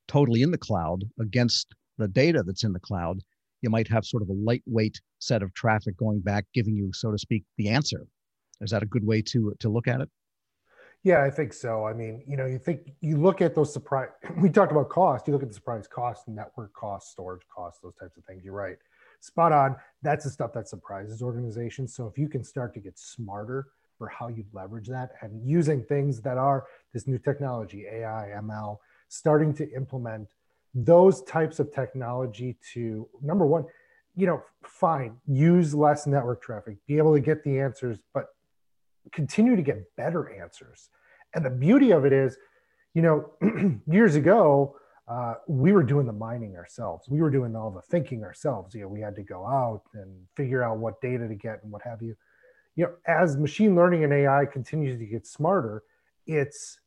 totally 0.09 0.43
in 0.43 0.51
the 0.51 0.59
cloud 0.59 1.05
against 1.21 1.75
the 1.97 2.09
data 2.09 2.43
that's 2.43 2.65
in 2.65 2.73
the 2.73 2.81
cloud, 2.81 3.21
you 3.63 3.71
might 3.71 3.89
have 3.89 4.05
sort 4.05 4.23
of 4.23 4.29
a 4.29 4.33
lightweight 4.33 5.01
set 5.19 5.43
of 5.43 5.53
traffic 5.55 5.97
going 5.97 6.21
back, 6.21 6.45
giving 6.55 6.77
you, 6.77 6.93
so 6.93 7.11
to 7.11 7.19
speak, 7.19 7.45
the 7.57 7.69
answer. 7.69 8.07
Is 8.61 8.71
that 8.71 8.83
a 8.83 8.87
good 8.87 9.05
way 9.05 9.23
to 9.23 9.55
to 9.61 9.69
look 9.69 9.87
at 9.89 10.01
it? 10.01 10.09
Yeah, 11.05 11.23
I 11.23 11.31
think 11.31 11.53
so. 11.53 11.87
I 11.87 11.93
mean, 11.93 12.25
you 12.27 12.37
know, 12.37 12.47
you 12.47 12.59
think 12.59 12.91
you 13.01 13.17
look 13.17 13.41
at 13.41 13.55
those 13.55 13.73
surprise. 13.73 14.09
We 14.37 14.51
talked 14.51 14.73
about 14.73 14.89
cost. 14.89 15.27
You 15.27 15.33
look 15.33 15.43
at 15.43 15.49
the 15.49 15.55
surprise 15.55 15.87
cost, 15.87 16.27
network 16.29 16.73
cost, 16.73 17.11
storage 17.11 17.47
cost, 17.55 17.83
those 17.83 17.95
types 17.95 18.17
of 18.17 18.25
things. 18.25 18.45
You're 18.45 18.55
right. 18.55 18.77
spot 19.21 19.53
on. 19.53 19.77
That's 20.03 20.25
the 20.25 20.31
stuff 20.31 20.53
that 20.55 20.69
surprises 20.69 21.23
organizations. 21.23 21.95
So 21.95 22.07
if 22.07 22.19
you 22.19 22.29
can 22.29 22.43
start 22.43 22.75
to 22.75 22.81
get 22.81 22.99
smarter 22.99 23.69
for 23.97 24.09
how 24.09 24.29
you 24.29 24.45
leverage 24.53 24.89
that 24.89 25.11
and 25.23 25.43
using 25.45 25.83
things 25.83 26.21
that 26.23 26.39
are 26.39 26.67
this 26.93 27.07
new 27.07 27.19
technology, 27.19 27.87
AI, 27.87 28.33
ML, 28.37 28.79
starting 29.09 29.53
to 29.55 29.71
implement 29.73 30.29
those 30.75 31.23
types 31.23 31.59
of 31.59 31.73
technology 31.73 32.57
to 32.73 33.09
number 33.23 33.47
one, 33.47 33.65
you 34.15 34.27
know, 34.27 34.43
fine, 34.65 35.17
use 35.27 35.75
less 35.75 36.07
network 36.07 36.43
traffic, 36.43 36.77
be 36.87 36.99
able 36.99 37.15
to 37.15 37.21
get 37.21 37.43
the 37.45 37.59
answers, 37.59 37.99
but 38.13 38.27
continue 39.13 39.57
to 39.57 39.63
get 39.63 39.85
better 39.97 40.31
answers. 40.41 40.91
And 41.35 41.45
the 41.45 41.51
beauty 41.51 41.93
of 41.93 42.05
it 42.05 42.13
is, 42.13 42.37
you 42.95 43.03
know, 43.03 43.33
years 43.87 44.17
ago, 44.17 44.77
uh, 45.07 45.35
we 45.47 45.73
were 45.73 45.83
doing 45.83 46.07
the 46.07 46.13
mining 46.13 46.57
ourselves. 46.57 47.09
We 47.09 47.23
were 47.23 47.31
doing 47.31 47.57
all 47.57 47.71
the 47.71 47.81
thinking 47.81 48.25
ourselves. 48.25 48.75
You 48.75 48.83
know, 48.83 48.89
we 48.89 49.01
had 49.01 49.15
to 49.17 49.23
go 49.23 49.47
out 49.47 49.83
and 49.95 50.27
figure 50.37 50.63
out 50.63 50.79
what 50.79 51.01
data 51.01 51.27
to 51.27 51.35
get 51.35 51.63
and 51.63 51.73
what 51.73 51.83
have 51.83 52.03
you. 52.03 52.15
You 52.77 52.85
know, 52.85 52.93
as 53.07 53.37
machine 53.37 53.75
learning 53.75 54.05
and 54.05 54.13
AI 54.13 54.45
continues 54.45 54.99
to 54.99 55.07
get 55.07 55.27
smarter, 55.27 55.83
it's 56.27 56.79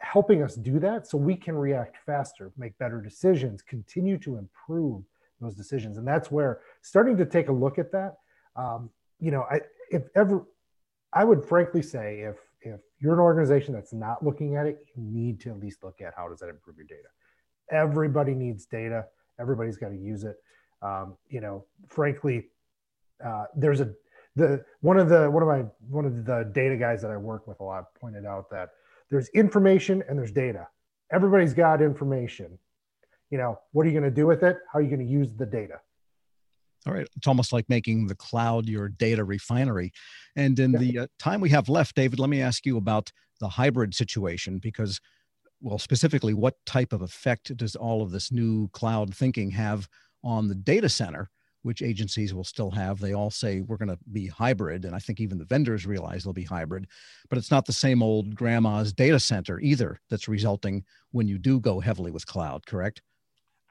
helping 0.00 0.42
us 0.42 0.54
do 0.54 0.78
that 0.80 1.06
so 1.06 1.18
we 1.18 1.36
can 1.36 1.56
react 1.56 1.96
faster, 2.04 2.52
make 2.56 2.76
better 2.78 3.00
decisions, 3.00 3.62
continue 3.62 4.18
to 4.18 4.36
improve 4.36 5.02
those 5.40 5.54
decisions. 5.54 5.96
And 5.96 6.06
that's 6.06 6.30
where 6.30 6.60
starting 6.82 7.16
to 7.18 7.26
take 7.26 7.48
a 7.48 7.52
look 7.52 7.78
at 7.78 7.92
that, 7.92 8.16
um, 8.56 8.90
you 9.18 9.30
know, 9.30 9.46
I, 9.50 9.60
if 9.90 10.02
ever, 10.14 10.44
I 11.12 11.24
would 11.24 11.44
frankly 11.44 11.82
say 11.82 12.20
if, 12.20 12.36
if 12.62 12.80
you're 13.00 13.14
an 13.14 13.20
organization 13.20 13.74
that's 13.74 13.92
not 13.92 14.24
looking 14.24 14.56
at 14.56 14.66
it, 14.66 14.84
you 14.94 15.02
need 15.02 15.40
to 15.40 15.50
at 15.50 15.60
least 15.60 15.82
look 15.82 16.00
at 16.00 16.14
how 16.16 16.28
does 16.28 16.40
that 16.40 16.48
improve 16.48 16.76
your 16.76 16.86
data. 16.86 17.08
Everybody 17.70 18.34
needs 18.34 18.66
data. 18.66 19.06
Everybody's 19.38 19.76
got 19.76 19.88
to 19.88 19.96
use 19.96 20.24
it. 20.24 20.36
Um, 20.82 21.16
you 21.28 21.40
know, 21.40 21.64
frankly, 21.88 22.48
uh, 23.24 23.44
there's 23.54 23.80
a 23.80 23.90
the 24.36 24.64
one 24.80 24.98
of 24.98 25.08
the 25.08 25.30
one 25.30 25.42
of 25.42 25.48
my 25.48 25.64
one 25.88 26.04
of 26.04 26.24
the 26.24 26.50
data 26.52 26.76
guys 26.76 27.02
that 27.02 27.10
I 27.10 27.16
work 27.16 27.46
with 27.46 27.60
a 27.60 27.64
lot 27.64 27.94
pointed 28.00 28.24
out 28.24 28.48
that 28.50 28.70
there's 29.10 29.28
information 29.30 30.02
and 30.08 30.18
there's 30.18 30.32
data. 30.32 30.68
Everybody's 31.12 31.54
got 31.54 31.82
information. 31.82 32.58
You 33.30 33.38
know, 33.38 33.58
what 33.72 33.86
are 33.86 33.88
you 33.88 33.98
going 33.98 34.10
to 34.10 34.14
do 34.14 34.26
with 34.26 34.42
it? 34.42 34.58
How 34.72 34.78
are 34.78 34.82
you 34.82 34.88
going 34.88 35.06
to 35.06 35.12
use 35.12 35.32
the 35.34 35.46
data? 35.46 35.80
All 36.86 36.94
right. 36.94 37.06
It's 37.16 37.26
almost 37.26 37.52
like 37.52 37.68
making 37.68 38.06
the 38.06 38.14
cloud 38.14 38.66
your 38.68 38.88
data 38.88 39.24
refinery. 39.24 39.92
And 40.36 40.58
in 40.58 40.72
yeah. 40.72 40.78
the 40.78 40.98
uh, 41.00 41.06
time 41.18 41.40
we 41.40 41.50
have 41.50 41.68
left, 41.68 41.94
David, 41.94 42.18
let 42.18 42.30
me 42.30 42.40
ask 42.40 42.64
you 42.64 42.76
about 42.76 43.12
the 43.38 43.48
hybrid 43.48 43.94
situation 43.94 44.58
because, 44.58 45.00
well, 45.60 45.78
specifically, 45.78 46.32
what 46.32 46.54
type 46.64 46.92
of 46.92 47.02
effect 47.02 47.54
does 47.56 47.76
all 47.76 48.02
of 48.02 48.10
this 48.10 48.32
new 48.32 48.68
cloud 48.68 49.14
thinking 49.14 49.50
have 49.50 49.88
on 50.24 50.48
the 50.48 50.54
data 50.54 50.88
center? 50.88 51.30
Which 51.62 51.82
agencies 51.82 52.32
will 52.32 52.44
still 52.44 52.70
have. 52.70 52.98
They 52.98 53.14
all 53.14 53.30
say 53.30 53.60
we're 53.60 53.76
going 53.76 53.88
to 53.88 53.98
be 54.12 54.26
hybrid. 54.26 54.84
And 54.84 54.94
I 54.94 54.98
think 54.98 55.20
even 55.20 55.38
the 55.38 55.44
vendors 55.44 55.86
realize 55.86 56.24
they'll 56.24 56.32
be 56.32 56.44
hybrid, 56.44 56.86
but 57.28 57.38
it's 57.38 57.50
not 57.50 57.66
the 57.66 57.72
same 57.72 58.02
old 58.02 58.34
grandma's 58.34 58.92
data 58.92 59.20
center 59.20 59.60
either 59.60 60.00
that's 60.08 60.28
resulting 60.28 60.84
when 61.12 61.28
you 61.28 61.38
do 61.38 61.60
go 61.60 61.80
heavily 61.80 62.10
with 62.10 62.26
cloud, 62.26 62.64
correct? 62.66 63.02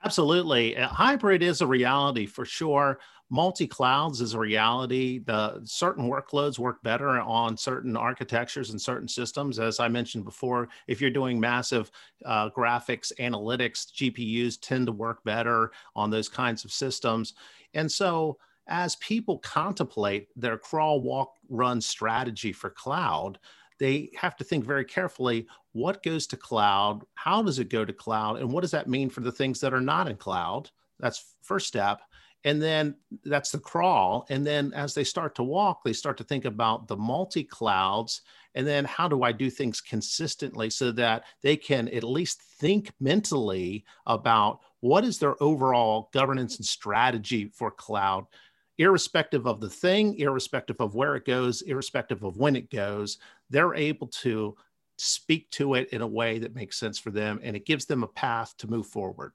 Absolutely. 0.03 0.75
Hybrid 0.75 1.43
is 1.43 1.61
a 1.61 1.67
reality 1.67 2.25
for 2.25 2.45
sure. 2.45 2.99
Multi 3.29 3.67
clouds 3.67 4.21
is 4.21 4.33
a 4.33 4.39
reality. 4.39 5.19
The 5.19 5.61
certain 5.65 6.09
workloads 6.09 6.57
work 6.57 6.81
better 6.83 7.19
on 7.19 7.57
certain 7.57 7.95
architectures 7.95 8.69
and 8.71 8.81
certain 8.81 9.07
systems. 9.07 9.59
As 9.59 9.79
I 9.79 9.87
mentioned 9.87 10.23
before, 10.25 10.69
if 10.87 10.99
you're 11.01 11.11
doing 11.11 11.39
massive 11.39 11.91
uh, 12.25 12.49
graphics 12.49 13.11
analytics, 13.19 13.91
GPUs 13.91 14.57
tend 14.57 14.87
to 14.87 14.93
work 14.93 15.23
better 15.25 15.71
on 15.95 16.09
those 16.09 16.29
kinds 16.29 16.63
of 16.63 16.71
systems. 16.71 17.33
And 17.73 17.91
so, 17.91 18.37
as 18.67 18.95
people 18.97 19.39
contemplate 19.39 20.29
their 20.35 20.57
crawl, 20.57 21.01
walk, 21.01 21.33
run 21.49 21.81
strategy 21.81 22.51
for 22.53 22.69
cloud, 22.69 23.37
they 23.79 24.11
have 24.15 24.35
to 24.37 24.43
think 24.43 24.65
very 24.65 24.85
carefully 24.85 25.47
what 25.71 26.03
goes 26.03 26.27
to 26.27 26.37
cloud, 26.37 27.03
how 27.15 27.41
does 27.41 27.59
it 27.59 27.69
go 27.69 27.85
to 27.85 27.93
cloud, 27.93 28.39
and 28.39 28.51
what 28.51 28.61
does 28.61 28.71
that 28.71 28.89
mean 28.89 29.09
for 29.09 29.21
the 29.21 29.31
things 29.31 29.59
that 29.59 29.73
are 29.73 29.81
not 29.81 30.07
in 30.07 30.17
cloud? 30.17 30.69
That's 30.99 31.35
first 31.41 31.67
step. 31.67 32.01
And 32.45 32.61
then 32.61 32.95
that's 33.25 33.51
the 33.51 33.59
crawl. 33.59 34.25
And 34.29 34.45
then 34.45 34.73
as 34.73 34.93
they 34.93 35.03
start 35.03 35.35
to 35.35 35.43
walk, 35.43 35.83
they 35.83 35.93
start 35.93 36.17
to 36.17 36.23
think 36.23 36.45
about 36.45 36.87
the 36.87 36.95
multi 36.95 37.43
clouds. 37.43 38.21
And 38.55 38.65
then 38.65 38.85
how 38.85 39.07
do 39.07 39.23
I 39.23 39.31
do 39.31 39.49
things 39.49 39.81
consistently 39.81 40.69
so 40.69 40.91
that 40.93 41.23
they 41.41 41.57
can 41.57 41.89
at 41.89 42.03
least 42.03 42.41
think 42.41 42.91
mentally 42.99 43.85
about 44.07 44.61
what 44.79 45.03
is 45.03 45.19
their 45.19 45.41
overall 45.43 46.09
governance 46.13 46.57
and 46.57 46.65
strategy 46.65 47.51
for 47.53 47.71
cloud, 47.71 48.25
irrespective 48.79 49.45
of 49.45 49.59
the 49.61 49.69
thing, 49.69 50.17
irrespective 50.17 50.79
of 50.79 50.95
where 50.95 51.15
it 51.15 51.25
goes, 51.25 51.61
irrespective 51.63 52.23
of 52.23 52.37
when 52.37 52.55
it 52.55 52.71
goes, 52.71 53.19
they're 53.49 53.75
able 53.75 54.07
to 54.07 54.55
speak 54.97 55.49
to 55.51 55.75
it 55.75 55.89
in 55.89 56.01
a 56.01 56.07
way 56.07 56.39
that 56.39 56.55
makes 56.55 56.77
sense 56.77 56.99
for 56.99 57.11
them 57.11 57.39
and 57.43 57.55
it 57.55 57.65
gives 57.65 57.85
them 57.85 58.03
a 58.03 58.07
path 58.07 58.55
to 58.57 58.67
move 58.67 58.85
forward 58.85 59.31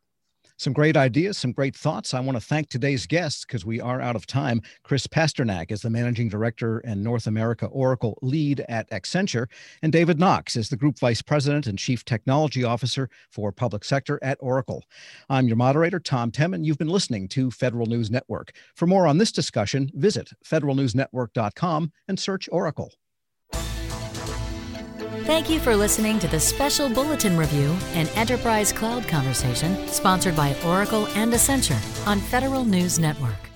some 0.56 0.72
great 0.72 0.96
ideas, 0.96 1.38
some 1.38 1.52
great 1.52 1.76
thoughts. 1.76 2.14
I 2.14 2.20
want 2.20 2.36
to 2.36 2.44
thank 2.44 2.68
today's 2.68 3.06
guests 3.06 3.44
because 3.44 3.64
we 3.64 3.80
are 3.80 4.00
out 4.00 4.16
of 4.16 4.26
time. 4.26 4.60
Chris 4.82 5.06
Pasternak 5.06 5.70
is 5.70 5.82
the 5.82 5.90
managing 5.90 6.28
director 6.28 6.78
and 6.80 7.02
North 7.02 7.26
America 7.26 7.66
Oracle 7.66 8.18
lead 8.22 8.64
at 8.68 8.88
Accenture, 8.90 9.46
and 9.82 9.92
David 9.92 10.18
Knox 10.18 10.56
is 10.56 10.68
the 10.68 10.76
group 10.76 10.98
vice 10.98 11.22
president 11.22 11.66
and 11.66 11.78
chief 11.78 12.04
technology 12.04 12.64
officer 12.64 13.08
for 13.30 13.52
public 13.52 13.84
sector 13.84 14.18
at 14.22 14.38
Oracle. 14.40 14.84
I'm 15.28 15.46
your 15.46 15.56
moderator, 15.56 16.00
Tom 16.00 16.30
Temin. 16.30 16.64
You've 16.64 16.78
been 16.78 16.88
listening 16.88 17.28
to 17.28 17.50
Federal 17.50 17.86
News 17.86 18.10
Network. 18.10 18.52
For 18.74 18.86
more 18.86 19.06
on 19.06 19.18
this 19.18 19.32
discussion, 19.32 19.90
visit 19.94 20.30
federalnewsnetwork.com 20.44 21.92
and 22.08 22.18
search 22.18 22.48
Oracle. 22.52 22.92
Thank 25.24 25.48
you 25.48 25.58
for 25.58 25.74
listening 25.74 26.18
to 26.18 26.28
the 26.28 26.38
special 26.38 26.90
bulletin 26.90 27.38
review 27.38 27.74
and 27.94 28.10
enterprise 28.10 28.74
cloud 28.74 29.08
conversation 29.08 29.88
sponsored 29.88 30.36
by 30.36 30.54
Oracle 30.66 31.06
and 31.16 31.32
Accenture 31.32 31.80
on 32.06 32.20
Federal 32.20 32.66
News 32.66 32.98
Network. 32.98 33.53